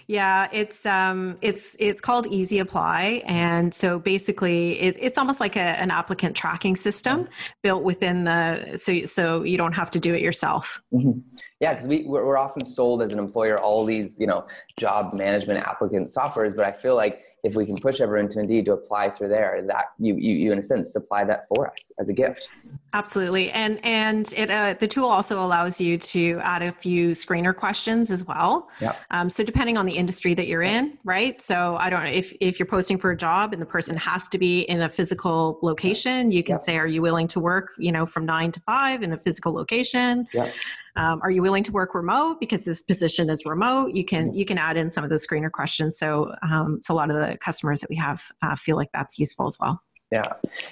Yeah, 0.06 0.48
it's 0.52 0.84
um, 0.86 1.36
it's 1.40 1.76
it's 1.78 2.00
called 2.00 2.26
Easy 2.26 2.58
Apply, 2.58 3.22
and 3.26 3.72
so 3.72 3.98
basically, 3.98 4.78
it, 4.80 4.96
it's 5.00 5.16
almost 5.16 5.40
like 5.40 5.56
a, 5.56 5.60
an 5.84 5.90
applicant 5.90 6.36
tracking 6.36 6.76
system 6.76 7.28
built 7.62 7.82
within 7.82 8.24
the 8.24 8.76
so 8.76 9.06
so 9.06 9.42
you 9.42 9.56
don't 9.56 9.72
have 9.72 9.90
to 9.92 10.00
do 10.00 10.12
it 10.14 10.20
yourself. 10.20 10.82
Mm-hmm. 10.92 11.20
Yeah, 11.60 11.74
because 11.74 11.88
we 11.88 12.02
we're, 12.02 12.26
we're 12.26 12.38
often 12.38 12.64
sold 12.66 13.02
as 13.02 13.12
an 13.12 13.18
employer 13.18 13.58
all 13.58 13.84
these 13.84 14.18
you 14.20 14.26
know 14.26 14.46
job 14.76 15.14
management 15.14 15.60
applicant 15.60 16.08
softwares, 16.08 16.54
but 16.54 16.66
I 16.66 16.72
feel 16.72 16.96
like 16.96 17.22
if 17.42 17.54
we 17.54 17.64
can 17.64 17.76
push 17.76 18.00
everyone 18.00 18.28
to 18.30 18.40
Indeed 18.40 18.66
to 18.66 18.72
apply 18.72 19.10
through 19.10 19.28
there, 19.28 19.62
that 19.66 19.86
you, 19.98 20.14
you, 20.16 20.34
you 20.34 20.52
in 20.52 20.58
a 20.58 20.62
sense 20.62 20.92
supply 20.92 21.24
that 21.24 21.46
for 21.48 21.70
us 21.70 21.92
as 21.98 22.08
a 22.08 22.12
gift. 22.12 22.48
Absolutely, 22.92 23.50
and 23.52 23.78
and 23.84 24.32
it 24.36 24.50
uh, 24.50 24.74
the 24.78 24.88
tool 24.88 25.06
also 25.06 25.44
allows 25.44 25.80
you 25.80 25.96
to 25.98 26.40
add 26.42 26.62
a 26.62 26.72
few 26.72 27.10
screener 27.10 27.54
questions 27.54 28.10
as 28.10 28.24
well. 28.24 28.68
Yeah. 28.80 28.94
Um, 29.10 29.30
so 29.30 29.44
depending 29.44 29.76
on 29.76 29.86
the 29.86 29.92
industry 29.92 30.34
that 30.34 30.46
you're 30.48 30.62
in, 30.62 30.98
right? 31.04 31.40
So 31.40 31.76
I 31.76 31.88
don't 31.88 32.04
know 32.04 32.10
if 32.10 32.32
if 32.40 32.58
you're 32.58 32.66
posting 32.66 32.98
for 32.98 33.12
a 33.12 33.16
job 33.16 33.52
and 33.52 33.62
the 33.62 33.66
person 33.66 33.96
has 33.96 34.28
to 34.30 34.38
be 34.38 34.62
in 34.62 34.82
a 34.82 34.88
physical 34.88 35.58
location, 35.62 36.32
you 36.32 36.42
can 36.42 36.58
say, 36.58 36.76
"Are 36.78 36.86
you 36.86 37.02
willing 37.02 37.28
to 37.28 37.40
work, 37.40 37.70
you 37.78 37.92
know, 37.92 38.06
from 38.06 38.26
nine 38.26 38.52
to 38.52 38.60
five 38.60 39.02
in 39.02 39.12
a 39.12 39.18
physical 39.18 39.52
location?" 39.52 40.26
Yeah. 40.32 40.50
Um, 40.96 41.20
are 41.22 41.30
you 41.30 41.42
willing 41.42 41.62
to 41.64 41.72
work 41.72 41.94
remote 41.94 42.40
because 42.40 42.64
this 42.64 42.82
position 42.82 43.30
is 43.30 43.44
remote? 43.46 43.92
You 43.94 44.04
can 44.04 44.34
you 44.34 44.44
can 44.44 44.58
add 44.58 44.76
in 44.76 44.90
some 44.90 45.04
of 45.04 45.10
those 45.10 45.26
screener 45.26 45.50
questions. 45.50 45.98
So 45.98 46.34
um, 46.48 46.78
so 46.80 46.94
a 46.94 46.96
lot 46.96 47.10
of 47.10 47.18
the 47.18 47.36
customers 47.38 47.80
that 47.80 47.90
we 47.90 47.96
have 47.96 48.22
uh, 48.42 48.56
feel 48.56 48.76
like 48.76 48.88
that's 48.92 49.18
useful 49.18 49.46
as 49.46 49.56
well. 49.60 49.82
Yeah, 50.10 50.24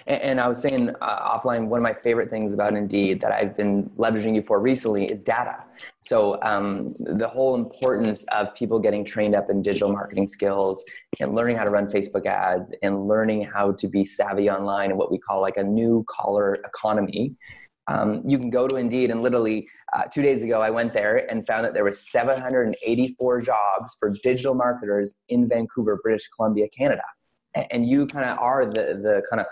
and, 0.08 0.20
and 0.22 0.40
I 0.40 0.48
was 0.48 0.60
saying 0.60 0.90
uh, 1.00 1.38
offline, 1.38 1.68
one 1.68 1.78
of 1.78 1.84
my 1.84 1.94
favorite 1.94 2.28
things 2.28 2.52
about 2.52 2.74
Indeed 2.74 3.20
that 3.20 3.30
I've 3.30 3.56
been 3.56 3.88
leveraging 3.90 4.34
you 4.34 4.42
for 4.42 4.60
recently 4.60 5.04
is 5.06 5.22
data. 5.22 5.62
So 6.00 6.42
um, 6.42 6.88
the 6.98 7.28
whole 7.28 7.54
importance 7.54 8.24
of 8.32 8.52
people 8.56 8.80
getting 8.80 9.04
trained 9.04 9.36
up 9.36 9.48
in 9.48 9.62
digital 9.62 9.92
marketing 9.92 10.26
skills 10.26 10.84
and 11.20 11.34
learning 11.34 11.56
how 11.56 11.64
to 11.64 11.70
run 11.70 11.86
Facebook 11.86 12.26
ads 12.26 12.74
and 12.82 13.06
learning 13.06 13.42
how 13.42 13.72
to 13.72 13.86
be 13.86 14.04
savvy 14.04 14.50
online 14.50 14.90
and 14.90 14.98
what 14.98 15.12
we 15.12 15.18
call 15.18 15.40
like 15.40 15.56
a 15.56 15.62
new 15.62 16.04
collar 16.08 16.54
economy 16.64 17.36
um, 17.88 18.22
you 18.26 18.38
can 18.38 18.50
go 18.50 18.68
to 18.68 18.76
Indeed 18.76 19.10
and 19.10 19.22
literally 19.22 19.66
uh, 19.94 20.04
two 20.04 20.22
days 20.22 20.42
ago 20.42 20.60
I 20.60 20.70
went 20.70 20.92
there 20.92 21.30
and 21.30 21.46
found 21.46 21.64
that 21.64 21.74
there 21.74 21.84
were 21.84 21.92
784 21.92 23.40
jobs 23.40 23.96
for 23.98 24.14
digital 24.22 24.54
marketers 24.54 25.14
in 25.28 25.48
Vancouver, 25.48 25.98
British 26.02 26.28
Columbia, 26.36 26.68
Canada. 26.76 27.02
And 27.70 27.88
you 27.88 28.06
kind 28.06 28.28
of 28.28 28.38
are 28.38 28.66
the, 28.66 29.00
the 29.02 29.22
kind 29.28 29.40
of 29.40 29.46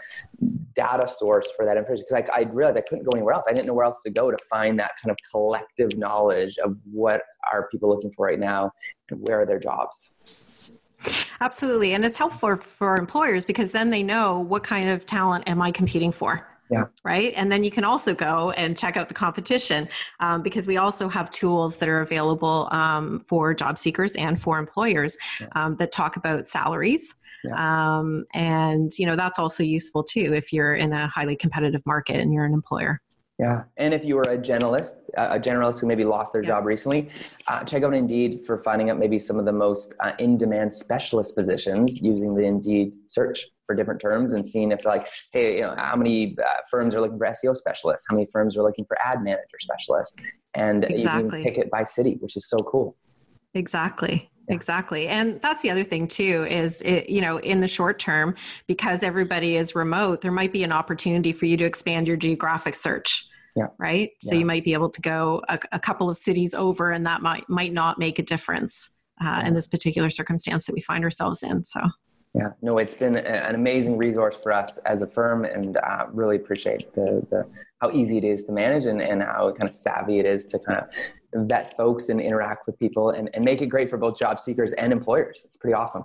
data 0.74 1.08
source 1.08 1.50
for 1.56 1.64
that 1.64 1.76
information 1.76 2.04
because 2.08 2.28
I, 2.32 2.40
I 2.40 2.42
realized 2.42 2.76
I 2.76 2.82
couldn't 2.82 3.04
go 3.04 3.10
anywhere 3.16 3.34
else. 3.34 3.46
I 3.48 3.52
didn't 3.52 3.66
know 3.66 3.74
where 3.74 3.86
else 3.86 4.02
to 4.02 4.10
go 4.10 4.30
to 4.30 4.36
find 4.48 4.78
that 4.78 4.92
kind 5.02 5.10
of 5.10 5.16
collective 5.32 5.96
knowledge 5.96 6.58
of 6.58 6.76
what 6.84 7.22
are 7.52 7.68
people 7.72 7.88
looking 7.88 8.12
for 8.12 8.26
right 8.26 8.38
now 8.38 8.70
and 9.10 9.20
where 9.26 9.40
are 9.40 9.46
their 9.46 9.58
jobs. 9.58 10.70
Absolutely. 11.40 11.94
And 11.94 12.04
it's 12.04 12.18
helpful 12.18 12.56
for 12.56 12.96
employers 12.96 13.44
because 13.44 13.72
then 13.72 13.90
they 13.90 14.02
know 14.02 14.40
what 14.40 14.62
kind 14.62 14.88
of 14.88 15.06
talent 15.06 15.44
am 15.48 15.62
I 15.62 15.70
competing 15.70 16.12
for? 16.12 16.46
Yeah. 16.70 16.86
Right. 17.04 17.32
And 17.36 17.50
then 17.50 17.62
you 17.62 17.70
can 17.70 17.84
also 17.84 18.14
go 18.14 18.50
and 18.52 18.76
check 18.76 18.96
out 18.96 19.08
the 19.08 19.14
competition 19.14 19.88
um, 20.20 20.42
because 20.42 20.66
we 20.66 20.78
also 20.78 21.08
have 21.08 21.30
tools 21.30 21.76
that 21.76 21.88
are 21.88 22.00
available 22.00 22.68
um, 22.72 23.20
for 23.26 23.54
job 23.54 23.78
seekers 23.78 24.16
and 24.16 24.40
for 24.40 24.58
employers 24.58 25.16
yeah. 25.40 25.46
um, 25.54 25.76
that 25.76 25.92
talk 25.92 26.16
about 26.16 26.48
salaries. 26.48 27.14
Yeah. 27.44 27.98
Um, 27.98 28.24
and, 28.34 28.90
you 28.98 29.06
know, 29.06 29.14
that's 29.14 29.38
also 29.38 29.62
useful 29.62 30.02
too 30.02 30.34
if 30.34 30.52
you're 30.52 30.74
in 30.74 30.92
a 30.92 31.06
highly 31.06 31.36
competitive 31.36 31.82
market 31.86 32.16
and 32.16 32.32
you're 32.32 32.44
an 32.44 32.52
employer. 32.52 33.00
Yeah, 33.38 33.64
and 33.76 33.92
if 33.92 34.02
you 34.02 34.18
are 34.18 34.22
a 34.22 34.38
generalist, 34.38 34.94
a 35.14 35.38
generalist 35.38 35.78
who 35.78 35.86
maybe 35.86 36.04
lost 36.04 36.32
their 36.32 36.42
yeah. 36.42 36.48
job 36.48 36.64
recently, 36.64 37.10
uh, 37.46 37.62
check 37.64 37.82
out 37.82 37.92
Indeed 37.92 38.46
for 38.46 38.62
finding 38.62 38.88
out 38.88 38.98
maybe 38.98 39.18
some 39.18 39.38
of 39.38 39.44
the 39.44 39.52
most 39.52 39.94
uh, 40.00 40.12
in-demand 40.18 40.72
specialist 40.72 41.36
positions 41.36 42.00
using 42.00 42.34
the 42.34 42.44
Indeed 42.44 42.94
search 43.08 43.46
for 43.66 43.74
different 43.74 44.00
terms 44.00 44.32
and 44.32 44.46
seeing 44.46 44.72
if 44.72 44.84
like, 44.84 45.08
hey, 45.32 45.56
you 45.56 45.62
know, 45.62 45.74
how 45.76 45.96
many 45.96 46.36
uh, 46.38 46.54
firms 46.70 46.94
are 46.94 47.00
looking 47.00 47.18
for 47.18 47.26
SEO 47.26 47.54
specialists, 47.56 48.06
how 48.08 48.16
many 48.16 48.28
firms 48.32 48.56
are 48.56 48.62
looking 48.62 48.84
for 48.86 48.96
ad 49.04 49.22
manager 49.22 49.58
specialists, 49.60 50.16
and 50.54 50.84
exactly. 50.84 51.24
you 51.24 51.30
can 51.30 51.42
pick 51.42 51.58
it 51.58 51.70
by 51.70 51.82
city, 51.82 52.16
which 52.20 52.36
is 52.36 52.48
so 52.48 52.56
cool. 52.58 52.96
Exactly. 53.54 54.30
Yeah. 54.48 54.54
Exactly. 54.54 55.08
And 55.08 55.40
that's 55.42 55.62
the 55.62 55.70
other 55.70 55.82
thing 55.82 56.06
too 56.06 56.46
is 56.48 56.80
it, 56.82 57.08
you 57.08 57.20
know, 57.20 57.38
in 57.38 57.58
the 57.58 57.66
short 57.66 57.98
term 57.98 58.36
because 58.68 59.02
everybody 59.02 59.56
is 59.56 59.74
remote, 59.74 60.20
there 60.20 60.30
might 60.30 60.52
be 60.52 60.62
an 60.62 60.70
opportunity 60.70 61.32
for 61.32 61.46
you 61.46 61.56
to 61.56 61.64
expand 61.64 62.06
your 62.06 62.16
geographic 62.16 62.76
search. 62.76 63.26
Yeah. 63.56 63.68
Right? 63.78 64.10
So 64.20 64.34
yeah. 64.34 64.40
you 64.40 64.46
might 64.46 64.64
be 64.64 64.72
able 64.72 64.90
to 64.90 65.00
go 65.00 65.42
a, 65.48 65.58
a, 65.72 65.80
couple 65.80 66.10
of 66.10 66.16
cities 66.16 66.52
over 66.54 66.92
and 66.92 67.06
that 67.06 67.22
might 67.22 67.48
might 67.48 67.72
not 67.72 67.98
make 67.98 68.18
a 68.18 68.22
difference 68.22 68.92
uh, 69.20 69.42
in 69.46 69.54
this 69.54 69.66
particular 69.66 70.10
circumstance 70.10 70.66
that 70.66 70.74
we 70.74 70.82
find 70.82 71.02
ourselves 71.02 71.42
in. 71.42 71.64
So 71.64 71.80
yeah, 72.36 72.50
no, 72.60 72.76
it's 72.76 72.92
been 72.92 73.16
an 73.16 73.54
amazing 73.54 73.96
resource 73.96 74.36
for 74.42 74.52
us 74.52 74.76
as 74.78 75.00
a 75.00 75.06
firm, 75.06 75.46
and 75.46 75.78
uh, 75.78 76.06
really 76.12 76.36
appreciate 76.36 76.92
the, 76.92 77.26
the 77.30 77.46
how 77.80 77.90
easy 77.92 78.18
it 78.18 78.24
is 78.24 78.44
to 78.44 78.52
manage 78.52 78.84
and, 78.84 79.00
and 79.00 79.22
how 79.22 79.50
kind 79.52 79.68
of 79.68 79.74
savvy 79.74 80.18
it 80.18 80.26
is 80.26 80.44
to 80.46 80.58
kind 80.58 80.80
of 80.80 81.48
vet 81.48 81.74
folks 81.78 82.10
and 82.10 82.20
interact 82.20 82.66
with 82.66 82.78
people 82.78 83.10
and, 83.10 83.30
and 83.32 83.42
make 83.42 83.62
it 83.62 83.68
great 83.68 83.88
for 83.88 83.96
both 83.96 84.18
job 84.18 84.38
seekers 84.38 84.74
and 84.74 84.92
employers. 84.92 85.44
It's 85.46 85.56
pretty 85.56 85.72
awesome. 85.72 86.04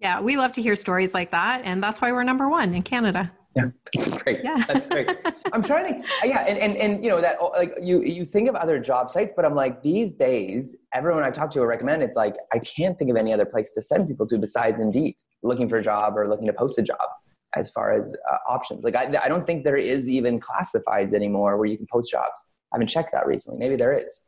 Yeah, 0.00 0.20
we 0.20 0.36
love 0.36 0.52
to 0.52 0.62
hear 0.62 0.76
stories 0.76 1.14
like 1.14 1.32
that, 1.32 1.62
and 1.64 1.82
that's 1.82 2.00
why 2.00 2.12
we're 2.12 2.22
number 2.22 2.48
one 2.48 2.72
in 2.72 2.82
Canada. 2.82 3.32
Yeah, 3.56 3.70
that's 3.92 4.18
great. 4.18 4.44
Yeah. 4.44 4.62
That's 4.68 4.86
great. 4.86 5.10
I'm 5.52 5.64
trying 5.64 5.86
to 5.86 5.92
think. 5.94 6.06
Yeah, 6.22 6.44
and, 6.46 6.58
and 6.58 6.76
and 6.76 7.02
you 7.02 7.10
know 7.10 7.20
that 7.20 7.38
like 7.42 7.74
you 7.80 8.02
you 8.02 8.24
think 8.24 8.48
of 8.48 8.54
other 8.54 8.78
job 8.78 9.10
sites, 9.10 9.32
but 9.34 9.44
I'm 9.44 9.54
like 9.54 9.82
these 9.82 10.14
days, 10.14 10.76
everyone 10.92 11.24
I 11.24 11.30
talk 11.30 11.50
to 11.52 11.60
or 11.60 11.66
recommend, 11.66 12.02
it's 12.02 12.14
like 12.14 12.36
I 12.52 12.60
can't 12.60 12.96
think 12.96 13.10
of 13.10 13.16
any 13.16 13.32
other 13.32 13.46
place 13.46 13.72
to 13.72 13.82
send 13.82 14.06
people 14.06 14.28
to 14.28 14.38
besides 14.38 14.78
Indeed 14.78 15.16
looking 15.46 15.68
for 15.68 15.78
a 15.78 15.82
job 15.82 16.16
or 16.16 16.28
looking 16.28 16.46
to 16.46 16.52
post 16.52 16.78
a 16.78 16.82
job 16.82 17.08
as 17.54 17.70
far 17.70 17.92
as 17.92 18.14
uh, 18.30 18.36
options. 18.48 18.84
Like 18.84 18.94
I, 18.94 19.04
I 19.22 19.28
don't 19.28 19.44
think 19.44 19.64
there 19.64 19.76
is 19.76 20.08
even 20.08 20.40
classifieds 20.40 21.14
anymore 21.14 21.56
where 21.56 21.66
you 21.66 21.76
can 21.76 21.86
post 21.90 22.10
jobs. 22.10 22.46
I 22.72 22.76
haven't 22.76 22.88
checked 22.88 23.12
that 23.12 23.26
recently. 23.26 23.58
Maybe 23.58 23.76
there 23.76 23.92
is. 23.92 24.22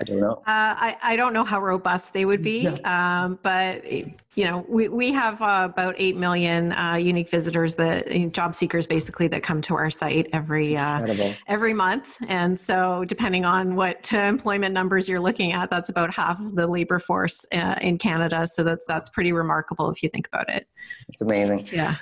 I 0.00 0.04
don't 0.04 0.20
know. 0.20 0.32
Uh, 0.32 0.42
I, 0.46 0.96
I 1.02 1.16
don't 1.16 1.34
know 1.34 1.44
how 1.44 1.60
robust 1.60 2.14
they 2.14 2.24
would 2.24 2.42
be, 2.42 2.66
um, 2.84 3.38
but 3.42 3.84
you 3.84 4.44
know 4.44 4.64
we, 4.66 4.88
we 4.88 5.12
have 5.12 5.40
uh, 5.42 5.68
about 5.70 5.94
eight 5.98 6.16
million 6.16 6.72
uh, 6.72 6.94
unique 6.94 7.28
visitors 7.28 7.74
that 7.74 8.08
job 8.32 8.54
seekers 8.54 8.86
basically 8.86 9.28
that 9.28 9.42
come 9.42 9.60
to 9.62 9.76
our 9.76 9.90
site 9.90 10.28
every 10.32 10.76
uh, 10.76 11.34
every 11.46 11.74
month, 11.74 12.16
and 12.28 12.58
so 12.58 13.04
depending 13.04 13.44
on 13.44 13.76
what 13.76 14.10
employment 14.12 14.72
numbers 14.72 15.08
you're 15.08 15.20
looking 15.20 15.52
at, 15.52 15.68
that's 15.68 15.90
about 15.90 16.12
half 16.12 16.40
of 16.40 16.54
the 16.54 16.66
labor 16.66 16.98
force 16.98 17.44
uh, 17.52 17.76
in 17.82 17.98
Canada. 17.98 18.46
So 18.46 18.64
that 18.64 18.78
that's 18.86 19.10
pretty 19.10 19.32
remarkable 19.32 19.90
if 19.90 20.02
you 20.02 20.08
think 20.08 20.26
about 20.26 20.48
it. 20.48 20.66
It's 21.08 21.20
amazing. 21.20 21.68
Yeah. 21.70 21.96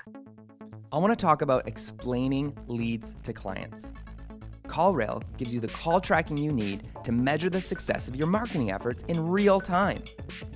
I 0.93 0.99
want 0.99 1.17
to 1.17 1.21
talk 1.23 1.43
about 1.43 1.69
explaining 1.69 2.57
leads 2.67 3.15
to 3.23 3.33
clients. 3.33 3.93
CallRail 4.71 5.23
gives 5.37 5.53
you 5.53 5.59
the 5.59 5.69
call 5.69 6.01
tracking 6.01 6.39
you 6.39 6.53
need 6.53 6.89
to 7.03 7.11
measure 7.11 7.51
the 7.51 7.61
success 7.61 8.07
of 8.07 8.15
your 8.15 8.29
marketing 8.29 8.71
efforts 8.71 9.03
in 9.09 9.29
real 9.29 9.61
time. 9.61 10.03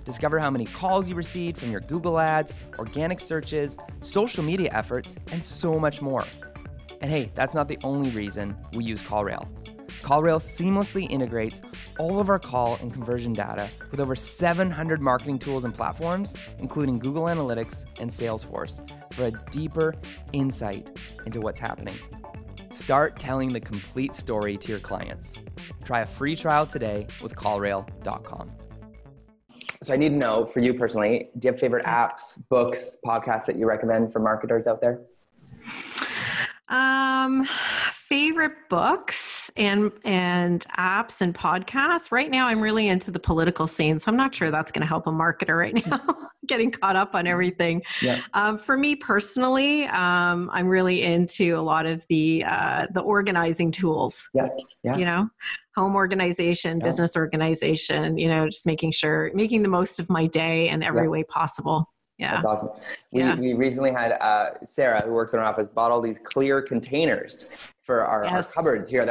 Discover 0.05 0.39
how 0.39 0.51
many 0.51 0.67
calls 0.67 1.09
you 1.09 1.17
received 1.17 1.59
from 1.59 1.73
your 1.73 1.81
Google 1.81 2.21
ads, 2.21 2.53
organic 2.79 3.19
searches, 3.19 3.77
social 3.99 4.45
media 4.45 4.71
efforts, 4.73 5.17
and 5.33 5.43
so 5.43 5.81
much 5.81 6.01
more. 6.01 6.25
And 7.01 7.11
hey, 7.11 7.33
that's 7.35 7.55
not 7.55 7.67
the 7.67 7.79
only 7.83 8.11
reason 8.11 8.57
we 8.73 8.85
use 8.85 9.03
CallRail. 9.03 9.49
CallRail 10.01 10.39
seamlessly 10.39 11.11
integrates 11.11 11.61
all 11.99 12.21
of 12.21 12.29
our 12.29 12.39
call 12.39 12.77
and 12.77 12.93
conversion 12.93 13.33
data 13.33 13.69
with 13.91 13.99
over 13.99 14.15
700 14.15 15.03
marketing 15.03 15.39
tools 15.41 15.65
and 15.65 15.75
platforms, 15.75 16.37
including 16.59 16.99
Google 17.01 17.25
Analytics 17.25 17.87
and 17.99 18.11
Salesforce, 18.11 18.81
for 19.13 19.25
a 19.25 19.51
deeper 19.51 19.95
insight 20.33 20.91
into 21.27 21.41
what's 21.41 21.59
happening. 21.59 21.97
Start 22.75 23.21
telling 23.21 23.53
the 23.53 23.61
complete 23.61 24.17
story 24.17 24.57
to 24.57 24.69
your 24.69 24.81
clients. 24.81 25.39
Try 25.85 26.01
a 26.01 26.07
free 26.07 26.35
trial 26.35 26.67
today 26.67 27.07
with 27.23 27.37
callrail.com. 27.37 28.51
So 29.81 29.95
I 29.95 29.97
need 29.97 30.09
to 30.09 30.17
know 30.17 30.45
for 30.45 30.59
you 30.59 30.75
personally, 30.75 31.29
do 31.39 31.47
you 31.47 31.53
have 31.53 31.61
favorite 31.61 31.85
apps, 31.85 32.43
books, 32.49 32.97
podcasts 33.07 33.47
that 33.47 33.57
you 33.57 33.67
recommend 33.67 34.13
for 34.13 34.19
marketers 34.19 34.67
out 34.67 34.81
there? 34.81 35.03
Um, 36.69 37.45
favorite 37.93 38.69
books. 38.69 39.34
And 39.57 39.93
and 40.05 40.67
apps 40.77 41.21
and 41.21 41.35
podcasts. 41.35 42.11
Right 42.11 42.31
now, 42.31 42.49
I'm 42.49 42.61
really 42.61 42.89
into 42.89 43.11
the 43.11 43.21
political 43.21 43.67
scene, 43.67 43.99
so 43.99 44.11
I'm 44.11 44.17
not 44.17 44.35
sure 44.35 44.51
that's 44.51 44.73
going 44.73 44.81
to 44.81 44.87
help 44.87 45.07
a 45.07 45.11
marketer 45.11 45.59
right 45.59 45.87
now. 45.87 46.01
Getting 46.47 46.71
caught 46.71 46.97
up 46.97 47.15
on 47.15 47.27
everything. 47.27 47.83
Yeah. 48.03 48.21
Um, 48.35 48.59
for 48.59 48.77
me 48.77 48.97
personally, 48.97 49.85
um, 49.85 50.51
I'm 50.53 50.69
really 50.69 51.03
into 51.03 51.57
a 51.57 51.63
lot 51.63 51.87
of 51.87 52.05
the 52.09 52.45
uh, 52.45 52.87
the 52.93 53.01
organizing 53.01 53.71
tools. 53.71 54.29
Yeah. 54.35 54.49
yeah. 54.83 54.97
You 54.97 55.05
know, 55.05 55.29
home 55.77 55.95
organization, 55.95 56.79
yeah. 56.81 56.87
business 56.87 57.17
organization. 57.17 58.19
You 58.19 58.29
know, 58.29 58.47
just 58.47 58.67
making 58.67 58.93
sure 58.93 59.31
making 59.35 59.63
the 59.63 59.69
most 59.69 60.01
of 60.01 60.11
my 60.11 60.27
day 60.27 60.69
in 60.69 60.83
every 60.83 61.05
yeah. 61.05 61.11
way 61.11 61.25
possible. 61.25 61.89
Yeah. 62.19 62.33
That's 62.33 62.45
awesome. 62.45 62.69
We, 63.13 63.21
yeah. 63.21 63.35
we 63.35 63.55
recently 63.55 63.91
had 63.91 64.13
uh, 64.13 64.65
Sarah, 64.65 65.03
who 65.05 65.13
works 65.13 65.33
in 65.33 65.41
our 65.41 65.45
office, 65.45 65.67
bought 65.67 65.91
all 65.91 66.01
these 66.01 66.19
clear 66.19 66.63
containers 66.63 67.51
for 67.83 68.05
our, 68.05 68.25
yes. 68.25 68.33
our 68.33 68.53
cupboards 68.53 68.89
here. 68.89 69.05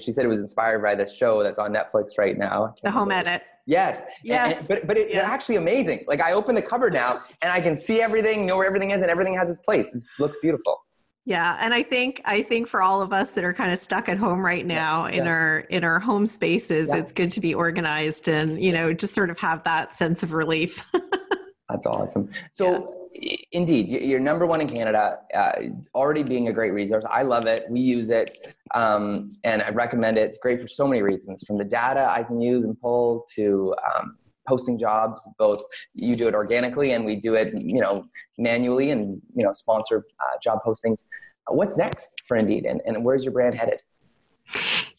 She 0.00 0.12
said 0.12 0.24
it 0.24 0.28
was 0.28 0.40
inspired 0.40 0.82
by 0.82 0.94
this 0.94 1.14
show 1.14 1.42
that's 1.42 1.58
on 1.58 1.72
Netflix 1.72 2.16
right 2.16 2.38
now. 2.38 2.74
The 2.82 2.90
Home 2.90 3.10
Edit. 3.10 3.42
Yes. 3.66 4.02
Yes. 4.22 4.52
And, 4.52 4.58
and, 4.58 4.68
but 4.68 4.86
but 4.86 4.96
it, 4.96 5.10
yeah. 5.10 5.20
it's 5.20 5.28
actually 5.28 5.56
amazing. 5.56 6.04
Like 6.06 6.20
I 6.20 6.32
open 6.32 6.54
the 6.54 6.62
cupboard 6.62 6.92
now 6.92 7.18
and 7.42 7.50
I 7.50 7.60
can 7.60 7.76
see 7.76 8.02
everything, 8.02 8.46
know 8.46 8.56
where 8.56 8.66
everything 8.66 8.90
is, 8.90 9.02
and 9.02 9.10
everything 9.10 9.34
has 9.34 9.48
its 9.48 9.60
place. 9.60 9.94
It 9.94 10.02
looks 10.18 10.36
beautiful. 10.42 10.84
Yeah, 11.26 11.56
and 11.58 11.72
I 11.72 11.82
think 11.82 12.20
I 12.26 12.42
think 12.42 12.68
for 12.68 12.82
all 12.82 13.00
of 13.00 13.14
us 13.14 13.30
that 13.30 13.44
are 13.44 13.54
kind 13.54 13.72
of 13.72 13.78
stuck 13.78 14.10
at 14.10 14.18
home 14.18 14.44
right 14.44 14.66
now 14.66 15.06
yeah, 15.06 15.12
in 15.12 15.24
yeah. 15.24 15.30
our 15.30 15.58
in 15.70 15.84
our 15.84 15.98
home 15.98 16.26
spaces, 16.26 16.90
yeah. 16.92 17.00
it's 17.00 17.12
good 17.12 17.30
to 17.30 17.40
be 17.40 17.54
organized 17.54 18.28
and 18.28 18.60
you 18.60 18.72
know 18.72 18.92
just 18.92 19.14
sort 19.14 19.30
of 19.30 19.38
have 19.38 19.64
that 19.64 19.94
sense 19.94 20.22
of 20.22 20.34
relief. 20.34 20.84
That's 21.68 21.86
awesome. 21.86 22.30
So, 22.52 22.94
yeah. 23.14 23.36
indeed, 23.52 23.88
you're 23.88 24.20
number 24.20 24.46
one 24.46 24.60
in 24.60 24.68
Canada, 24.68 25.18
uh, 25.32 25.52
already 25.94 26.22
being 26.22 26.48
a 26.48 26.52
great 26.52 26.72
resource. 26.72 27.04
I 27.10 27.22
love 27.22 27.46
it. 27.46 27.64
We 27.70 27.80
use 27.80 28.10
it, 28.10 28.54
um, 28.74 29.30
and 29.44 29.62
I 29.62 29.70
recommend 29.70 30.18
it. 30.18 30.22
It's 30.22 30.38
great 30.38 30.60
for 30.60 30.68
so 30.68 30.86
many 30.86 31.00
reasons, 31.00 31.42
from 31.46 31.56
the 31.56 31.64
data 31.64 32.06
I 32.10 32.22
can 32.22 32.40
use 32.40 32.64
and 32.64 32.78
pull 32.78 33.24
to 33.34 33.74
um, 33.94 34.18
posting 34.46 34.78
jobs. 34.78 35.26
Both 35.38 35.62
you 35.94 36.14
do 36.14 36.28
it 36.28 36.34
organically, 36.34 36.92
and 36.92 37.04
we 37.04 37.16
do 37.16 37.34
it, 37.34 37.58
you 37.62 37.80
know, 37.80 38.04
manually, 38.36 38.90
and 38.90 39.22
you 39.34 39.44
know, 39.44 39.52
sponsor 39.52 40.04
uh, 40.20 40.38
job 40.42 40.58
postings. 40.66 41.04
Uh, 41.46 41.54
what's 41.54 41.78
next 41.78 42.22
for 42.26 42.36
Indeed, 42.36 42.66
and, 42.66 42.82
and 42.84 43.02
where's 43.04 43.24
your 43.24 43.32
brand 43.32 43.54
headed? 43.54 43.80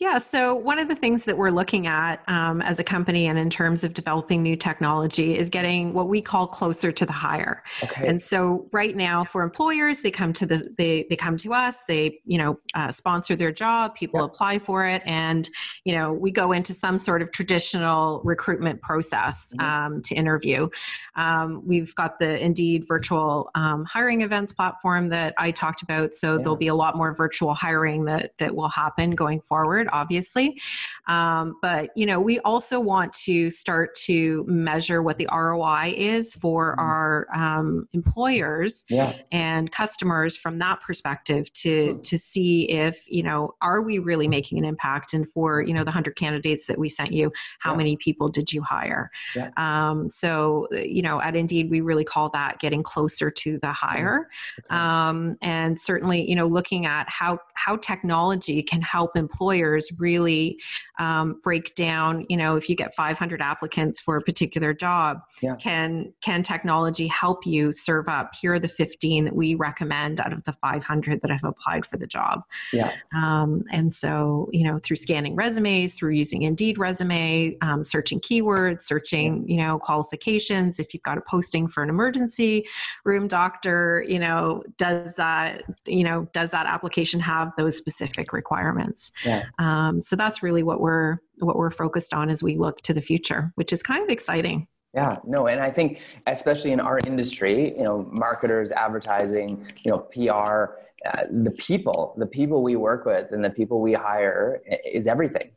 Yeah, 0.05 0.19
so 0.19 0.53
one 0.53 0.77
of 0.77 0.87
the 0.87 0.93
things 0.93 1.23
that 1.23 1.35
we're 1.35 1.49
looking 1.49 1.87
at 1.87 2.21
um, 2.27 2.61
as 2.61 2.77
a 2.79 2.83
company 2.83 3.25
and 3.25 3.39
in 3.39 3.49
terms 3.49 3.83
of 3.83 3.95
developing 3.95 4.43
new 4.43 4.55
technology 4.55 5.35
is 5.35 5.49
getting 5.49 5.93
what 5.93 6.09
we 6.09 6.21
call 6.21 6.45
closer 6.45 6.91
to 6.91 7.07
the 7.07 7.11
hire. 7.11 7.63
Okay. 7.81 8.07
And 8.07 8.21
so 8.21 8.67
right 8.71 8.95
now 8.95 9.23
for 9.23 9.41
employers, 9.41 10.01
they 10.01 10.11
come 10.11 10.31
to 10.33 10.45
the 10.45 10.71
they 10.77 11.07
they 11.09 11.15
come 11.15 11.37
to 11.37 11.55
us, 11.55 11.81
they 11.87 12.19
you 12.23 12.37
know 12.37 12.55
uh, 12.75 12.91
sponsor 12.91 13.35
their 13.35 13.51
job, 13.51 13.95
people 13.95 14.19
yep. 14.19 14.29
apply 14.29 14.59
for 14.59 14.85
it, 14.85 15.01
and 15.07 15.49
you 15.85 15.95
know 15.95 16.13
we 16.13 16.29
go 16.29 16.51
into 16.51 16.75
some 16.75 16.99
sort 16.99 17.23
of 17.23 17.31
traditional 17.31 18.21
recruitment 18.23 18.83
process 18.83 19.53
mm-hmm. 19.57 19.65
um, 19.65 20.01
to 20.03 20.13
interview. 20.13 20.69
Um, 21.15 21.63
we've 21.65 21.95
got 21.95 22.19
the 22.19 22.39
Indeed 22.39 22.87
virtual 22.87 23.49
um, 23.55 23.85
hiring 23.85 24.21
events 24.21 24.53
platform 24.53 25.09
that 25.09 25.33
I 25.39 25.49
talked 25.49 25.81
about, 25.81 26.13
so 26.13 26.33
yeah. 26.33 26.37
there'll 26.37 26.55
be 26.55 26.67
a 26.67 26.75
lot 26.75 26.95
more 26.95 27.11
virtual 27.11 27.55
hiring 27.55 28.05
that 28.05 28.37
that 28.37 28.55
will 28.55 28.69
happen 28.69 29.15
going 29.15 29.41
forward 29.41 29.55
forward, 29.55 29.89
obviously. 29.95 30.59
Um, 31.07 31.57
but 31.61 31.89
you 31.95 32.05
know, 32.05 32.19
we 32.19 32.39
also 32.39 32.79
want 32.79 33.13
to 33.13 33.49
start 33.49 33.95
to 34.05 34.43
measure 34.47 35.01
what 35.01 35.17
the 35.17 35.27
ROI 35.31 35.93
is 35.95 36.35
for 36.35 36.71
mm-hmm. 36.71 36.81
our 36.81 37.27
um, 37.33 37.87
employers 37.93 38.85
yeah. 38.89 39.13
and 39.31 39.71
customers 39.71 40.37
from 40.37 40.59
that 40.59 40.81
perspective 40.81 41.51
to 41.53 41.69
mm-hmm. 41.69 42.01
to 42.01 42.17
see 42.17 42.69
if 42.69 43.05
you 43.07 43.23
know 43.23 43.53
are 43.61 43.81
we 43.81 43.99
really 43.99 44.27
making 44.27 44.57
an 44.57 44.65
impact 44.65 45.13
and 45.13 45.29
for 45.29 45.61
you 45.61 45.73
know 45.73 45.81
the 45.81 45.95
100 45.95 46.15
candidates 46.15 46.65
that 46.65 46.77
we 46.77 46.89
sent 46.89 47.11
you 47.11 47.31
how 47.59 47.71
yeah. 47.71 47.77
many 47.77 47.97
people 47.97 48.29
did 48.29 48.51
you 48.51 48.61
hire 48.61 49.09
yeah. 49.35 49.49
um, 49.57 50.09
so 50.09 50.67
you 50.71 51.01
know 51.01 51.21
at 51.21 51.35
indeed 51.35 51.69
we 51.69 51.81
really 51.81 52.03
call 52.03 52.29
that 52.29 52.59
getting 52.59 52.83
closer 52.83 53.29
to 53.29 53.57
the 53.59 53.71
hire 53.71 54.29
okay. 54.59 54.75
um, 54.75 55.37
and 55.41 55.79
certainly 55.79 56.27
you 56.27 56.35
know 56.35 56.45
looking 56.45 56.85
at 56.85 57.09
how 57.09 57.37
how 57.53 57.75
technology 57.77 58.61
can 58.61 58.81
help 58.81 59.15
employers 59.15 59.74
really 59.97 60.59
um, 60.99 61.39
break 61.43 61.75
down 61.75 62.25
you 62.29 62.37
know 62.37 62.55
if 62.55 62.69
you 62.69 62.75
get 62.75 62.93
500 62.93 63.41
applicants 63.41 64.01
for 64.01 64.17
a 64.17 64.21
particular 64.21 64.73
job 64.73 65.19
yeah. 65.41 65.55
can 65.55 66.13
can 66.21 66.43
technology 66.43 67.07
help 67.07 67.45
you 67.45 67.71
serve 67.71 68.07
up? 68.07 68.33
Here 68.39 68.53
are 68.53 68.59
the 68.59 68.67
15 68.67 69.25
that 69.25 69.35
we 69.35 69.55
recommend 69.55 70.19
out 70.19 70.33
of 70.33 70.43
the 70.43 70.53
500 70.53 71.21
that 71.21 71.31
have 71.31 71.43
applied 71.43 71.85
for 71.85 71.97
the 71.97 72.07
job. 72.07 72.41
Yeah. 72.73 72.91
Um, 73.15 73.63
and 73.71 73.91
so 73.93 74.49
you 74.51 74.63
know 74.63 74.77
through 74.77 74.97
scanning 74.97 75.35
resumes 75.35 75.95
through 75.95 76.11
using 76.11 76.43
indeed 76.43 76.77
resume 76.77 77.57
um, 77.61 77.83
searching 77.83 78.19
keywords 78.19 78.83
searching 78.83 79.47
you 79.47 79.57
know 79.57 79.79
qualifications 79.79 80.79
if 80.79 80.93
you've 80.93 81.03
got 81.03 81.17
a 81.17 81.21
posting 81.21 81.67
for 81.67 81.83
an 81.83 81.89
emergency 81.89 82.65
room 83.03 83.27
doctor 83.27 84.05
you 84.07 84.19
know 84.19 84.63
does 84.77 85.15
that 85.15 85.63
you 85.85 86.03
know 86.03 86.27
does 86.33 86.51
that 86.51 86.65
application 86.65 87.19
have 87.19 87.51
those 87.57 87.77
specific 87.77 88.33
requirements? 88.33 89.11
Yeah. 89.23 89.43
Um, 89.65 89.99
so 89.99 90.15
that's 90.15 90.43
really 90.43 90.61
what 90.61 90.79
we're 90.79 91.17
what 91.39 91.55
we're 91.55 91.71
focused 91.71 92.13
on 92.13 92.29
as 92.29 92.43
we 92.43 92.55
look 92.55 92.81
to 92.81 92.93
the 92.93 93.01
future, 93.01 93.51
which 93.55 93.73
is 93.73 93.81
kind 93.81 94.03
of 94.03 94.09
exciting. 94.09 94.67
Yeah, 94.93 95.17
no, 95.25 95.47
and 95.47 95.59
I 95.59 95.71
think 95.71 96.01
especially 96.27 96.71
in 96.71 96.79
our 96.79 96.99
industry, 96.99 97.75
you 97.77 97.83
know, 97.83 98.07
marketers, 98.11 98.71
advertising, 98.71 99.67
you 99.83 99.91
know, 99.91 99.99
PR, 99.99 100.77
uh, 101.05 101.21
the 101.31 101.53
people, 101.57 102.13
the 102.17 102.27
people 102.27 102.63
we 102.63 102.75
work 102.75 103.05
with, 103.05 103.31
and 103.31 103.43
the 103.43 103.49
people 103.49 103.81
we 103.81 103.93
hire 103.93 104.61
is 104.85 105.07
everything 105.07 105.51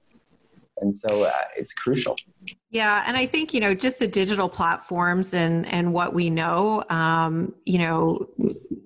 and 0.81 0.95
so 0.95 1.25
uh, 1.25 1.33
it's 1.57 1.73
crucial 1.73 2.17
yeah 2.71 3.03
and 3.07 3.17
i 3.17 3.27
think 3.27 3.55
you 3.55 3.61
know 3.61 3.75
just 3.75 3.99
the 3.99 4.09
digital 4.09 4.49
platforms 4.49 5.35
and 5.35 5.67
and 5.73 5.93
what 5.93 6.15
we 6.15 6.31
know 6.31 6.85
um, 6.91 7.55
you 7.65 7.79
know 7.79 8.27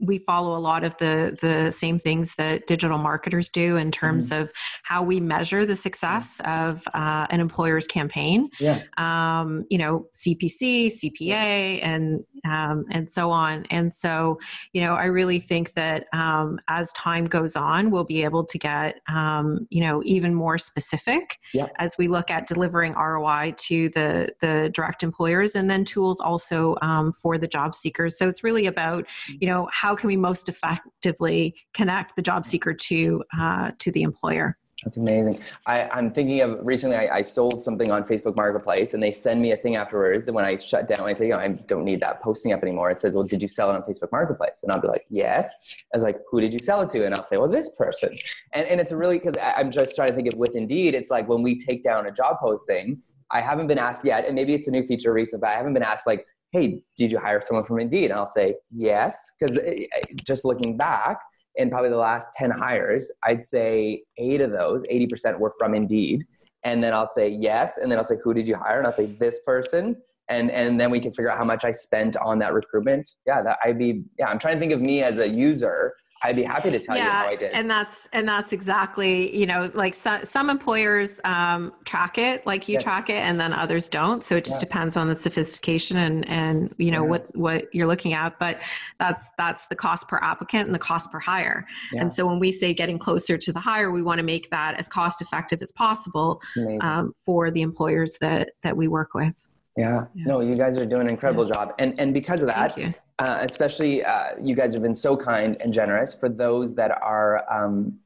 we 0.01 0.19
follow 0.19 0.57
a 0.57 0.59
lot 0.59 0.85
of 0.85 0.97
the 0.99 1.37
the 1.41 1.71
same 1.71 1.99
things 1.99 2.35
that 2.35 2.67
digital 2.67 2.99
marketers 2.99 3.49
do 3.49 3.77
in 3.77 3.91
terms 3.91 4.31
mm-hmm. 4.31 4.43
of 4.43 4.53
how 4.83 5.03
we 5.03 5.21
measure 5.21 5.65
the 5.65 5.77
success 5.77 6.41
of 6.45 6.83
uh, 6.93 7.27
an 7.31 7.41
employer's 7.41 7.87
campaign 7.87 8.49
yeah. 8.59 8.83
um, 8.99 9.65
you 9.71 9.79
know 9.79 10.07
cpc 10.15 10.87
cpa 10.87 11.81
and 11.83 12.25
um, 12.45 12.85
and 12.91 13.09
so 13.09 13.31
on 13.31 13.65
and 13.71 13.93
so 13.93 14.39
you 14.73 14.81
know 14.81 14.95
i 14.95 15.05
really 15.05 15.39
think 15.39 15.73
that 15.75 16.07
um, 16.13 16.59
as 16.69 16.93
time 16.93 17.25
goes 17.25 17.57
on 17.57 17.91
we'll 17.91 18.05
be 18.05 18.25
able 18.25 18.45
to 18.45 18.59
get 18.59 19.01
um, 19.09 19.67
you 19.71 19.81
know 19.81 20.03
even 20.05 20.35
more 20.35 20.59
specific 20.59 21.39
yeah 21.55 21.69
as 21.83 21.99
we 21.99 22.07
look 22.07 22.31
at 22.31 22.47
delivering 22.47 22.93
ROI 22.95 23.55
to 23.57 23.89
the, 23.89 24.29
the 24.41 24.71
direct 24.73 25.03
employers 25.03 25.57
and 25.57 25.69
then 25.69 25.85
tools 25.85 26.21
also 26.21 26.77
um, 26.81 27.13
for 27.13 27.39
the 27.39 27.49
job 27.49 27.75
seekers. 27.75 28.17
So 28.17 28.29
it's 28.29 28.45
really 28.45 28.67
about, 28.67 29.07
you 29.41 29.49
know, 29.49 29.69
how 29.73 29.97
can 29.97 30.07
we 30.07 30.17
most 30.17 30.49
effectively 30.49 31.55
connect 31.75 32.15
the 32.15 32.23
job 32.23 32.45
seeker 32.45 32.73
to, 32.73 33.25
uh, 33.37 33.73
to 33.81 33.91
the 33.91 34.03
employer? 34.03 34.57
That's 34.85 34.97
amazing. 34.97 35.39
I, 35.67 35.99
am 35.99 36.13
thinking 36.13 36.41
of 36.41 36.59
recently, 36.61 36.97
I, 36.97 37.19
I, 37.19 37.23
sold 37.23 37.61
something 37.61 37.93
on 37.93 38.03
Facebook 38.03 38.37
Marketplace 38.37 38.95
and 38.95 39.03
they 39.03 39.13
send 39.13 39.41
me 39.41 39.53
a 39.53 39.57
thing 39.57 39.77
afterwards. 39.77 40.27
And 40.27 40.35
when 40.35 40.45
I 40.45 40.59
shut 40.59 40.89
down, 40.89 41.07
I 41.09 41.13
say, 41.13 41.27
you 41.27 41.33
know, 41.33 41.39
I 41.39 41.49
don't 41.49 41.85
need 41.85 42.01
that 42.01 42.21
posting 42.21 42.53
up 42.53 42.63
anymore. 42.63 42.91
It 42.91 42.99
says, 42.99 43.13
well, 43.13 43.23
did 43.23 43.41
you 43.41 43.49
sell 43.49 43.71
it 43.71 43.75
on 43.75 43.83
Facebook 43.83 44.11
Marketplace? 44.11 44.59
And 44.63 44.73
I'll 44.73 44.81
be 44.81 44.89
like, 44.89 45.05
yes. 45.09 45.85
I 45.95 45.97
was 45.97 46.03
like, 46.03 46.19
who 46.31 46.41
did 46.41 46.53
you 46.53 46.59
sell 46.59 46.81
it 46.81 46.91
to? 46.91 47.07
And 47.07 47.15
I'll 47.15 47.25
say, 47.25 47.37
well, 47.37 47.49
this 47.49 47.75
person. 47.77 48.11
And, 48.55 48.67
and 48.67 48.81
it's 48.81 48.91
really, 48.91 49.19
because 49.21 49.37
I'm 49.41 49.71
just 49.71 49.95
trying 49.95 50.09
to 50.09 50.15
think 50.15 50.33
of 50.33 50.39
with 50.39 50.57
Indeed, 50.57 50.95
it's 50.95 51.11
like 51.11 51.29
when 51.29 51.43
we 51.43 51.59
take 51.59 51.85
down 51.85 52.07
a 52.07 52.11
job 52.11 52.39
posting, 52.41 53.01
I 53.31 53.41
haven't 53.41 53.69
been 53.69 53.79
asked 53.79 54.05
yet, 54.05 54.27
and 54.27 54.35
maybe 54.35 54.53
it's 54.53 54.69
a 54.69 54.71
new 54.71 54.85
feature 54.85 55.13
recent, 55.13 55.41
but 55.41 55.51
I 55.51 55.55
haven't 55.55 55.75
been 55.75 55.83
asked 55.83 56.07
like, 56.07 56.27
hey, 56.51 56.83
did 56.97 57.11
you 57.11 57.19
hire 57.19 57.41
someone 57.41 57.65
from 57.65 57.79
Indeed? 57.79 58.07
And 58.07 58.15
I'll 58.15 58.27
say, 58.27 58.57
yes. 58.71 59.17
Because 59.39 59.59
eh, 59.59 59.87
eh, 59.95 60.01
just 60.27 60.45
looking 60.45 60.77
back, 60.77 61.19
in 61.57 61.71
probably 61.71 61.91
the 61.91 61.97
last 61.97 62.31
10 62.37 62.51
hires, 62.51 63.11
I'd 63.25 63.43
say 63.43 64.03
eight 64.19 64.41
of 64.41 64.51
those, 64.51 64.83
80% 64.85 65.39
were 65.39 65.53
from 65.59 65.75
Indeed. 65.75 66.25
And 66.65 66.83
then 66.83 66.93
I'll 66.93 67.07
say 67.07 67.29
yes. 67.29 67.79
And 67.79 67.91
then 67.91 67.99
I'll 67.99 68.05
say, 68.05 68.17
who 68.23 68.33
did 68.33 68.47
you 68.47 68.57
hire? 68.57 68.79
And 68.79 68.87
I'll 68.87 68.93
say 68.93 69.07
this 69.07 69.41
person. 69.45 69.97
And, 70.29 70.51
and 70.51 70.79
then 70.79 70.91
we 70.91 71.01
can 71.01 71.13
figure 71.13 71.31
out 71.31 71.37
how 71.37 71.45
much 71.45 71.65
I 71.65 71.73
spent 71.73 72.17
on 72.17 72.39
that 72.39 72.55
recruitment. 72.55 73.11
Yeah, 73.27 73.43
that 73.43 73.59
I'd 73.65 73.79
be, 73.79 74.05
yeah, 74.19 74.29
I'm 74.29 74.39
trying 74.39 74.55
to 74.55 74.61
think 74.61 74.73
of 74.73 74.81
me 74.81 75.03
as 75.03 75.19
a 75.19 75.29
user 75.29 75.93
I'd 76.25 76.37
be 76.37 76.43
happy 76.43 76.71
to 76.71 76.79
tell 76.79 76.97
yeah, 76.97 77.05
you 77.05 77.11
how 77.11 77.27
I 77.27 77.37
did. 77.37 77.53
And 77.53 77.71
that's 77.71 78.09
and 78.13 78.29
that's 78.29 78.53
exactly, 78.53 79.35
you 79.37 79.47
know, 79.47 79.71
like 79.75 79.95
so, 79.95 80.21
some 80.23 80.51
employers 80.51 81.21
um, 81.25 81.73
track 81.85 82.19
it 82.19 82.47
like 82.47 82.69
you 82.69 82.75
yeah. 82.75 82.81
track 82.81 83.11
it 83.11 83.15
and 83.15 83.41
then 83.41 83.53
others 83.53 83.89
don't. 83.89 84.23
So 84.23 84.37
it 84.37 84.45
just 84.45 84.63
yeah. 84.63 84.69
depends 84.69 84.97
on 84.97 85.09
the 85.09 85.17
sophistication 85.17 85.97
and 85.97 86.29
and 86.29 86.73
you 86.79 86.91
know 86.91 87.03
what 87.03 87.23
what 87.35 87.75
you're 87.75 87.87
looking 87.87 88.13
at. 88.13 88.39
But 88.39 88.61
that's 88.99 89.25
that's 89.37 89.67
the 89.67 89.77
cost 89.77 90.09
per 90.09 90.19
applicant 90.19 90.67
and 90.67 90.75
the 90.75 90.79
cost 90.79 91.11
per 91.11 91.19
hire. 91.19 91.67
And 91.93 92.13
so 92.13 92.27
when 92.27 92.39
we 92.39 92.53
say 92.53 92.73
getting 92.73 92.99
closer 92.99 93.37
to 93.37 93.53
the 93.53 93.61
hire, 93.61 93.91
we 93.91 94.03
want 94.03 94.19
to 94.19 94.25
make 94.25 94.51
that 94.51 94.79
as 94.79 94.89
cost 94.89 95.21
effective 95.21 95.61
as 95.63 95.73
possible 95.73 96.41
um, 96.81 97.13
for 97.25 97.51
the 97.51 97.63
employers 97.63 98.19
that 98.21 98.51
that 98.63 98.77
we 98.77 98.89
work 98.89 99.15
with. 99.15 99.45
Yeah. 99.77 100.07
No, 100.15 100.41
you 100.41 100.57
guys 100.57 100.77
are 100.77 100.85
doing 100.85 101.03
an 101.03 101.11
incredible 101.11 101.47
job. 101.47 101.75
And 101.79 101.99
and 101.99 102.13
because 102.13 102.43
of 102.43 102.49
that, 102.49 102.77
uh, 103.23 103.39
especially 103.43 104.05
uh, 104.05 104.31
you 104.43 104.55
guys 104.57 104.73
have 104.73 104.83
been 104.83 104.95
so 104.95 105.17
kind 105.17 105.57
and 105.61 105.73
generous 105.73 106.13
for 106.13 106.29
those 106.29 106.75
that 106.75 106.91
are 107.03 107.45
um, 107.53 107.97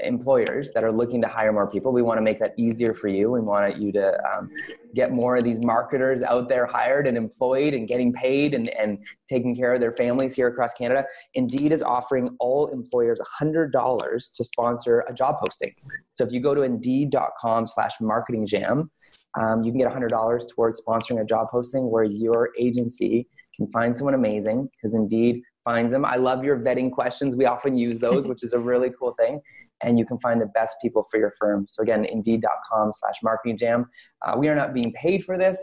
employers 0.00 0.72
that 0.72 0.82
are 0.82 0.92
looking 0.92 1.20
to 1.20 1.28
hire 1.28 1.52
more 1.52 1.70
people. 1.70 1.92
We 1.92 2.00
want 2.00 2.16
to 2.18 2.22
make 2.22 2.38
that 2.38 2.54
easier 2.56 2.94
for 2.94 3.08
you. 3.08 3.30
We 3.30 3.40
want 3.40 3.76
you 3.76 3.92
to 3.92 4.18
um, 4.32 4.50
get 4.94 5.12
more 5.12 5.36
of 5.36 5.44
these 5.44 5.62
marketers 5.62 6.22
out 6.22 6.48
there 6.48 6.64
hired 6.64 7.06
and 7.06 7.18
employed 7.18 7.74
and 7.74 7.86
getting 7.86 8.14
paid 8.14 8.54
and, 8.54 8.68
and 8.70 8.98
taking 9.28 9.54
care 9.54 9.74
of 9.74 9.80
their 9.80 9.92
families 9.92 10.34
here 10.34 10.48
across 10.48 10.72
Canada. 10.72 11.04
Indeed 11.34 11.70
is 11.70 11.82
offering 11.82 12.34
all 12.40 12.68
employers 12.68 13.20
$100 13.40 14.32
to 14.32 14.44
sponsor 14.44 15.00
a 15.06 15.12
job 15.12 15.36
posting. 15.38 15.74
So 16.12 16.24
if 16.24 16.32
you 16.32 16.40
go 16.40 16.54
to 16.54 16.62
indeed.com 16.62 17.66
slash 17.66 17.92
marketing 18.00 18.46
jam, 18.46 18.90
um, 19.38 19.62
you 19.62 19.70
can 19.70 19.80
get 19.80 19.92
$100 19.92 20.54
towards 20.54 20.80
sponsoring 20.80 21.20
a 21.20 21.26
job 21.26 21.48
posting 21.50 21.90
where 21.90 22.04
your 22.04 22.52
agency 22.58 23.28
can 23.56 23.70
find 23.70 23.96
someone 23.96 24.14
amazing 24.14 24.68
because 24.72 24.94
Indeed 24.94 25.42
finds 25.64 25.92
them. 25.92 26.04
I 26.04 26.16
love 26.16 26.44
your 26.44 26.58
vetting 26.58 26.92
questions. 26.92 27.34
We 27.36 27.46
often 27.46 27.76
use 27.76 27.98
those, 27.98 28.26
which 28.30 28.42
is 28.42 28.52
a 28.52 28.58
really 28.58 28.90
cool 28.98 29.14
thing. 29.18 29.40
And 29.82 29.98
you 29.98 30.06
can 30.06 30.18
find 30.20 30.40
the 30.40 30.46
best 30.46 30.76
people 30.80 31.06
for 31.10 31.18
your 31.18 31.34
firm. 31.38 31.66
So 31.68 31.82
again, 31.82 32.06
indeed.com 32.06 32.92
slash 32.94 33.16
marketing 33.22 33.58
jam. 33.58 33.86
Uh, 34.22 34.36
we 34.38 34.48
are 34.48 34.54
not 34.54 34.72
being 34.72 34.92
paid 34.92 35.24
for 35.24 35.36
this. 35.36 35.58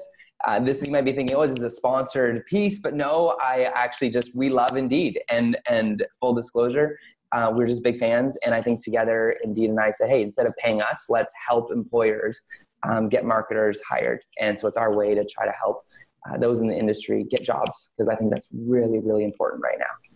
Uh, 0.45 0.59
this 0.59 0.85
you 0.85 0.91
might 0.91 1.05
be 1.05 1.13
thinking, 1.13 1.35
oh, 1.35 1.47
this 1.47 1.57
is 1.57 1.63
a 1.63 1.69
sponsored 1.69 2.45
piece, 2.47 2.79
but 2.79 2.93
no, 2.93 3.37
I 3.41 3.71
actually 3.73 4.09
just 4.09 4.35
we 4.35 4.49
love 4.49 4.75
Indeed, 4.75 5.21
and 5.29 5.55
and 5.69 6.05
full 6.19 6.33
disclosure, 6.33 6.99
uh, 7.31 7.51
we're 7.55 7.67
just 7.67 7.81
big 7.81 7.97
fans, 7.97 8.37
and 8.45 8.53
I 8.53 8.61
think 8.61 8.83
together, 8.83 9.37
Indeed 9.43 9.69
and 9.69 9.79
I 9.79 9.91
said, 9.91 10.09
hey, 10.09 10.21
instead 10.21 10.45
of 10.45 10.53
paying 10.57 10.81
us, 10.81 11.05
let's 11.07 11.31
help 11.47 11.71
employers 11.71 12.41
um, 12.83 13.07
get 13.07 13.23
marketers 13.23 13.79
hired, 13.89 14.19
and 14.37 14.59
so 14.59 14.67
it's 14.67 14.75
our 14.75 14.93
way 14.95 15.15
to 15.15 15.25
try 15.25 15.45
to 15.45 15.53
help 15.53 15.85
uh, 16.29 16.37
those 16.37 16.61
in 16.61 16.67
the 16.67 16.77
industry 16.77 17.23
get 17.23 17.43
jobs 17.43 17.91
because 17.97 18.09
I 18.09 18.15
think 18.15 18.31
that's 18.31 18.47
really, 18.53 18.99
really 18.99 19.23
important 19.23 19.63
right 19.63 19.77
now. 19.79 20.13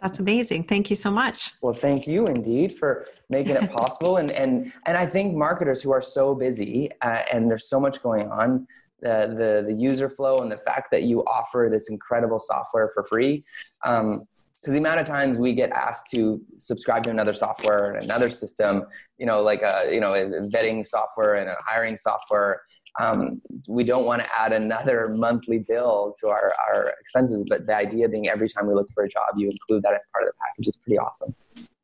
That's 0.00 0.18
amazing. 0.18 0.64
Thank 0.64 0.90
you 0.90 0.96
so 0.96 1.10
much. 1.10 1.52
Well, 1.62 1.72
thank 1.72 2.06
you 2.06 2.26
indeed 2.26 2.76
for 2.76 3.06
making 3.30 3.56
it 3.56 3.70
possible. 3.76 4.18
and 4.18 4.30
and 4.30 4.72
and 4.86 4.96
I 4.96 5.06
think 5.06 5.34
marketers 5.34 5.82
who 5.82 5.90
are 5.90 6.02
so 6.02 6.34
busy 6.34 6.90
uh, 7.02 7.22
and 7.32 7.50
there's 7.50 7.68
so 7.68 7.80
much 7.80 8.02
going 8.02 8.28
on, 8.28 8.66
the, 9.00 9.34
the 9.38 9.72
the 9.72 9.74
user 9.74 10.10
flow 10.10 10.38
and 10.38 10.52
the 10.52 10.58
fact 10.58 10.90
that 10.90 11.04
you 11.04 11.20
offer 11.20 11.68
this 11.70 11.88
incredible 11.88 12.38
software 12.38 12.90
for 12.94 13.04
free. 13.04 13.42
Um, 13.84 14.22
because 14.60 14.72
the 14.72 14.78
amount 14.78 14.98
of 14.98 15.06
times 15.06 15.38
we 15.38 15.54
get 15.54 15.70
asked 15.70 16.10
to 16.12 16.40
subscribe 16.56 17.04
to 17.04 17.10
another 17.10 17.32
software 17.32 17.92
and 17.92 18.02
another 18.02 18.30
system, 18.30 18.84
you 19.16 19.24
know, 19.24 19.40
like 19.40 19.62
a 19.62 19.88
you 19.92 20.00
know 20.00 20.14
a 20.14 20.24
vetting 20.48 20.84
software 20.84 21.36
and 21.36 21.48
a 21.48 21.56
hiring 21.60 21.96
software, 21.96 22.62
um, 23.00 23.40
we 23.68 23.84
don't 23.84 24.04
want 24.04 24.22
to 24.22 24.40
add 24.40 24.52
another 24.52 25.08
monthly 25.08 25.58
bill 25.58 26.14
to 26.20 26.28
our, 26.28 26.54
our 26.68 26.94
expenses. 27.00 27.44
But 27.48 27.66
the 27.66 27.76
idea 27.76 28.08
being 28.08 28.28
every 28.28 28.48
time 28.48 28.66
we 28.66 28.74
look 28.74 28.88
for 28.94 29.04
a 29.04 29.08
job, 29.08 29.34
you 29.36 29.48
include 29.48 29.82
that 29.82 29.94
as 29.94 30.02
part 30.12 30.24
of 30.24 30.28
the 30.28 30.34
package 30.40 30.68
is 30.68 30.76
pretty 30.76 30.98
awesome. 30.98 31.34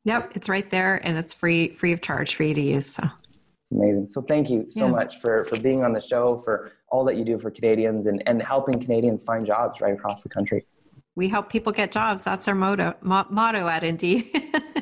Yep, 0.05 0.35
it's 0.35 0.49
right 0.49 0.69
there 0.69 0.97
and 1.05 1.17
it's 1.17 1.33
free 1.33 1.69
free 1.69 1.93
of 1.93 2.01
charge 2.01 2.35
for 2.35 2.43
you 2.43 2.53
to 2.53 2.61
use. 2.61 2.87
So 2.87 3.03
it's 3.61 3.71
amazing. 3.71 4.07
So 4.11 4.21
thank 4.21 4.49
you 4.49 4.65
so 4.69 4.85
yeah. 4.85 4.91
much 4.91 5.19
for 5.21 5.45
for 5.45 5.59
being 5.59 5.83
on 5.83 5.93
the 5.93 6.01
show, 6.01 6.41
for 6.43 6.71
all 6.89 7.03
that 7.05 7.15
you 7.15 7.25
do 7.25 7.39
for 7.39 7.49
Canadians 7.49 8.05
and, 8.05 8.21
and 8.27 8.41
helping 8.41 8.79
Canadians 8.79 9.23
find 9.23 9.45
jobs 9.45 9.81
right 9.81 9.93
across 9.93 10.21
the 10.21 10.29
country. 10.29 10.65
We 11.15 11.29
help 11.29 11.49
people 11.49 11.71
get 11.71 11.91
jobs. 11.91 12.23
That's 12.23 12.47
our 12.47 12.55
motto 12.55 12.95
mo- 13.01 13.27
motto 13.29 13.67
at 13.67 13.83
Indeed. 13.83 14.31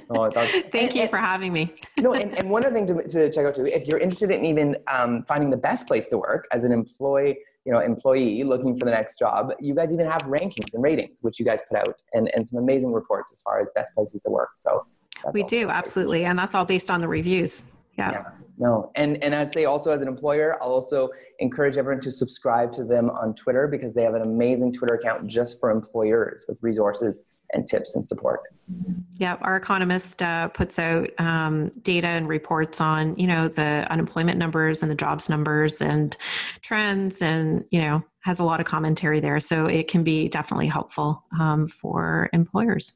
Oh, 0.09 0.29
Thank 0.31 0.73
and, 0.73 0.95
you 0.95 1.01
and, 1.01 1.09
for 1.09 1.17
having 1.17 1.51
me. 1.53 1.67
no, 1.99 2.13
and, 2.13 2.33
and 2.37 2.49
one 2.49 2.65
other 2.65 2.73
thing 2.73 2.87
to, 2.87 3.07
to 3.07 3.31
check 3.31 3.45
out 3.45 3.55
too, 3.55 3.65
if 3.65 3.87
you're 3.87 3.99
interested 3.99 4.31
in 4.31 4.45
even 4.45 4.75
um, 4.87 5.23
finding 5.27 5.49
the 5.49 5.57
best 5.57 5.87
place 5.87 6.07
to 6.09 6.17
work 6.17 6.47
as 6.51 6.63
an 6.63 6.71
employee, 6.71 7.37
you 7.65 7.71
know, 7.71 7.79
employee 7.79 8.43
looking 8.43 8.77
for 8.77 8.85
the 8.85 8.91
next 8.91 9.19
job, 9.19 9.51
you 9.59 9.75
guys 9.75 9.93
even 9.93 10.05
have 10.05 10.21
rankings 10.23 10.73
and 10.73 10.83
ratings, 10.83 11.19
which 11.21 11.39
you 11.39 11.45
guys 11.45 11.59
put 11.69 11.77
out, 11.77 12.01
and, 12.13 12.29
and 12.33 12.45
some 12.45 12.59
amazing 12.59 12.93
reports 12.93 13.31
as 13.31 13.41
far 13.41 13.61
as 13.61 13.69
best 13.75 13.93
places 13.93 14.21
to 14.21 14.29
work. 14.29 14.51
So 14.55 14.85
we 15.33 15.43
do 15.43 15.69
absolutely, 15.69 16.25
and 16.25 16.37
that's 16.39 16.55
all 16.55 16.65
based 16.65 16.89
on 16.89 16.99
the 16.99 17.07
reviews. 17.07 17.63
Yeah. 17.97 18.11
yeah. 18.13 18.23
No, 18.57 18.91
and 18.95 19.21
and 19.23 19.33
I'd 19.33 19.51
say 19.51 19.65
also 19.65 19.91
as 19.91 20.01
an 20.01 20.07
employer, 20.07 20.61
I'll 20.61 20.69
also 20.69 21.09
encourage 21.39 21.77
everyone 21.77 22.01
to 22.01 22.11
subscribe 22.11 22.71
to 22.73 22.83
them 22.83 23.09
on 23.09 23.33
Twitter 23.33 23.67
because 23.67 23.93
they 23.93 24.03
have 24.03 24.13
an 24.13 24.21
amazing 24.21 24.71
Twitter 24.73 24.95
account 24.95 25.27
just 25.27 25.59
for 25.59 25.71
employers 25.71 26.45
with 26.47 26.57
resources 26.61 27.23
and 27.53 27.67
tips 27.67 27.95
and 27.95 28.07
support. 28.07 28.41
Yeah, 29.17 29.37
our 29.41 29.55
economist 29.55 30.21
uh, 30.21 30.47
puts 30.49 30.79
out 30.79 31.09
um, 31.19 31.69
data 31.81 32.07
and 32.07 32.27
reports 32.27 32.79
on 32.79 33.17
you 33.17 33.27
know 33.27 33.47
the 33.47 33.87
unemployment 33.89 34.37
numbers 34.37 34.81
and 34.81 34.91
the 34.91 34.95
jobs 34.95 35.27
numbers 35.27 35.81
and 35.81 36.15
trends, 36.61 37.21
and 37.21 37.65
you 37.71 37.81
know 37.81 38.03
has 38.21 38.39
a 38.39 38.43
lot 38.43 38.59
of 38.59 38.65
commentary 38.65 39.19
there, 39.19 39.39
so 39.39 39.65
it 39.65 39.87
can 39.87 40.03
be 40.03 40.29
definitely 40.29 40.67
helpful 40.67 41.23
um, 41.39 41.67
for 41.67 42.29
employers. 42.33 42.93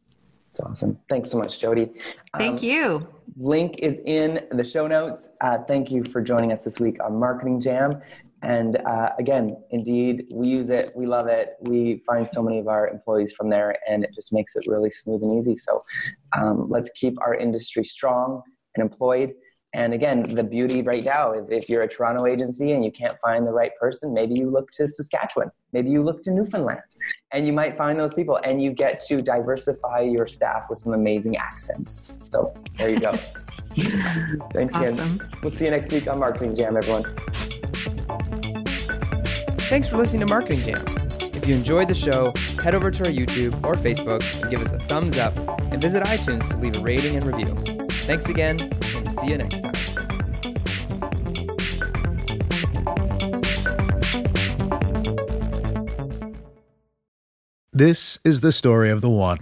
It's 0.55 0.61
awesome. 0.61 0.97
Thanks 1.09 1.29
so 1.29 1.37
much, 1.37 1.59
Jody. 1.59 1.91
Thank 2.37 2.59
um, 2.59 2.65
you. 2.65 3.07
Link 3.35 3.79
is 3.79 3.99
in 4.05 4.39
the 4.51 4.63
show 4.63 4.87
notes. 4.87 5.31
Uh, 5.41 5.57
thank 5.67 5.91
you 5.91 6.01
for 6.13 6.21
joining 6.21 6.53
us 6.53 6.63
this 6.63 6.79
week 6.79 6.95
on 7.03 7.19
Marketing 7.19 7.59
Jam. 7.59 8.01
And 8.41 8.77
uh, 8.77 9.09
again, 9.19 9.57
indeed, 9.71 10.29
we 10.33 10.47
use 10.47 10.69
it, 10.69 10.91
we 10.95 11.07
love 11.07 11.27
it. 11.27 11.55
We 11.63 12.03
find 12.07 12.25
so 12.25 12.41
many 12.41 12.59
of 12.59 12.69
our 12.69 12.87
employees 12.87 13.33
from 13.33 13.49
there, 13.49 13.75
and 13.89 14.05
it 14.05 14.11
just 14.15 14.31
makes 14.31 14.55
it 14.55 14.63
really 14.65 14.91
smooth 14.91 15.23
and 15.23 15.37
easy. 15.37 15.57
So 15.57 15.81
um, 16.37 16.67
let's 16.69 16.89
keep 16.91 17.19
our 17.19 17.35
industry 17.35 17.83
strong 17.83 18.41
and 18.75 18.81
employed. 18.81 19.33
And 19.75 19.93
again, 19.93 20.23
the 20.23 20.43
beauty 20.43 20.81
right 20.81 21.03
now, 21.03 21.33
if, 21.33 21.51
if 21.51 21.67
you're 21.67 21.81
a 21.81 21.87
Toronto 21.87 22.27
agency 22.27 22.71
and 22.71 22.83
you 22.83 22.93
can't 22.93 23.13
find 23.19 23.43
the 23.43 23.51
right 23.51 23.71
person, 23.77 24.13
maybe 24.13 24.33
you 24.39 24.49
look 24.49 24.71
to 24.71 24.85
Saskatchewan, 24.85 25.51
maybe 25.73 25.89
you 25.89 26.01
look 26.01 26.23
to 26.23 26.31
Newfoundland, 26.31 26.79
and 27.33 27.45
you 27.45 27.51
might 27.51 27.75
find 27.75 27.99
those 27.99 28.13
people, 28.13 28.39
and 28.45 28.63
you 28.63 28.71
get 28.71 29.01
to 29.07 29.17
diversify 29.17 29.99
your 29.99 30.27
staff 30.27 30.63
with 30.69 30.79
some 30.79 30.93
amazing 30.93 31.35
accents. 31.35 32.17
So 32.23 32.53
there 32.77 32.89
you 32.89 33.01
go. 33.01 33.17
Thanks 34.53 34.73
awesome. 34.75 35.17
again. 35.17 35.29
We'll 35.43 35.51
see 35.51 35.65
you 35.65 35.71
next 35.71 35.91
week 35.91 36.07
on 36.07 36.19
Marketing 36.19 36.55
Jam, 36.55 36.77
everyone. 36.77 37.03
Thanks 39.67 39.89
for 39.89 39.97
listening 39.97 40.21
to 40.21 40.27
Marketing 40.27 40.63
Jam. 40.63 40.85
If 41.19 41.45
you 41.45 41.53
enjoyed 41.53 41.89
the 41.89 41.95
show, 41.95 42.33
head 42.63 42.75
over 42.75 42.91
to 42.91 43.03
our 43.07 43.11
YouTube 43.11 43.53
or 43.65 43.75
Facebook 43.75 44.41
and 44.41 44.49
give 44.49 44.61
us 44.61 44.71
a 44.71 44.79
thumbs 44.79 45.17
up 45.17 45.37
and 45.69 45.81
visit 45.81 46.01
iTunes 46.03 46.49
to 46.51 46.55
leave 46.55 46.77
a 46.77 46.79
rating 46.79 47.17
and 47.17 47.25
review. 47.25 47.53
Thanks 48.05 48.29
again, 48.29 48.61
and 48.61 48.74
see 49.25 49.31
you 49.31 49.37
next 49.37 49.61
time. 49.61 49.71
This 57.71 58.19
is 58.23 58.39
the 58.39 58.53
story 58.53 58.89
of 58.89 59.01
the 59.01 59.09
one. 59.09 59.39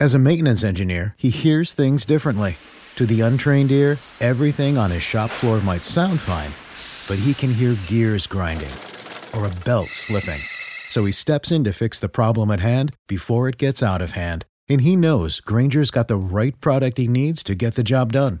As 0.00 0.14
a 0.14 0.18
maintenance 0.18 0.64
engineer, 0.64 1.14
he 1.18 1.30
hears 1.30 1.72
things 1.72 2.04
differently. 2.04 2.56
To 2.96 3.06
the 3.06 3.20
untrained 3.20 3.70
ear, 3.70 3.98
everything 4.20 4.76
on 4.76 4.90
his 4.90 5.02
shop 5.02 5.30
floor 5.30 5.60
might 5.60 5.84
sound 5.84 6.18
fine, 6.18 6.50
but 7.06 7.22
he 7.22 7.32
can 7.32 7.54
hear 7.54 7.76
gears 7.86 8.26
grinding 8.26 8.72
or 9.36 9.46
a 9.46 9.64
belt 9.64 9.88
slipping. 9.88 10.40
So 10.90 11.04
he 11.04 11.12
steps 11.12 11.52
in 11.52 11.62
to 11.64 11.72
fix 11.72 12.00
the 12.00 12.08
problem 12.08 12.50
at 12.50 12.60
hand 12.60 12.92
before 13.06 13.48
it 13.48 13.56
gets 13.56 13.82
out 13.82 14.02
of 14.02 14.12
hand. 14.12 14.44
And 14.68 14.80
he 14.80 14.96
knows 14.96 15.40
Grainger's 15.40 15.92
got 15.92 16.08
the 16.08 16.16
right 16.16 16.60
product 16.60 16.98
he 16.98 17.06
needs 17.06 17.44
to 17.44 17.54
get 17.54 17.74
the 17.74 17.84
job 17.84 18.12
done, 18.12 18.40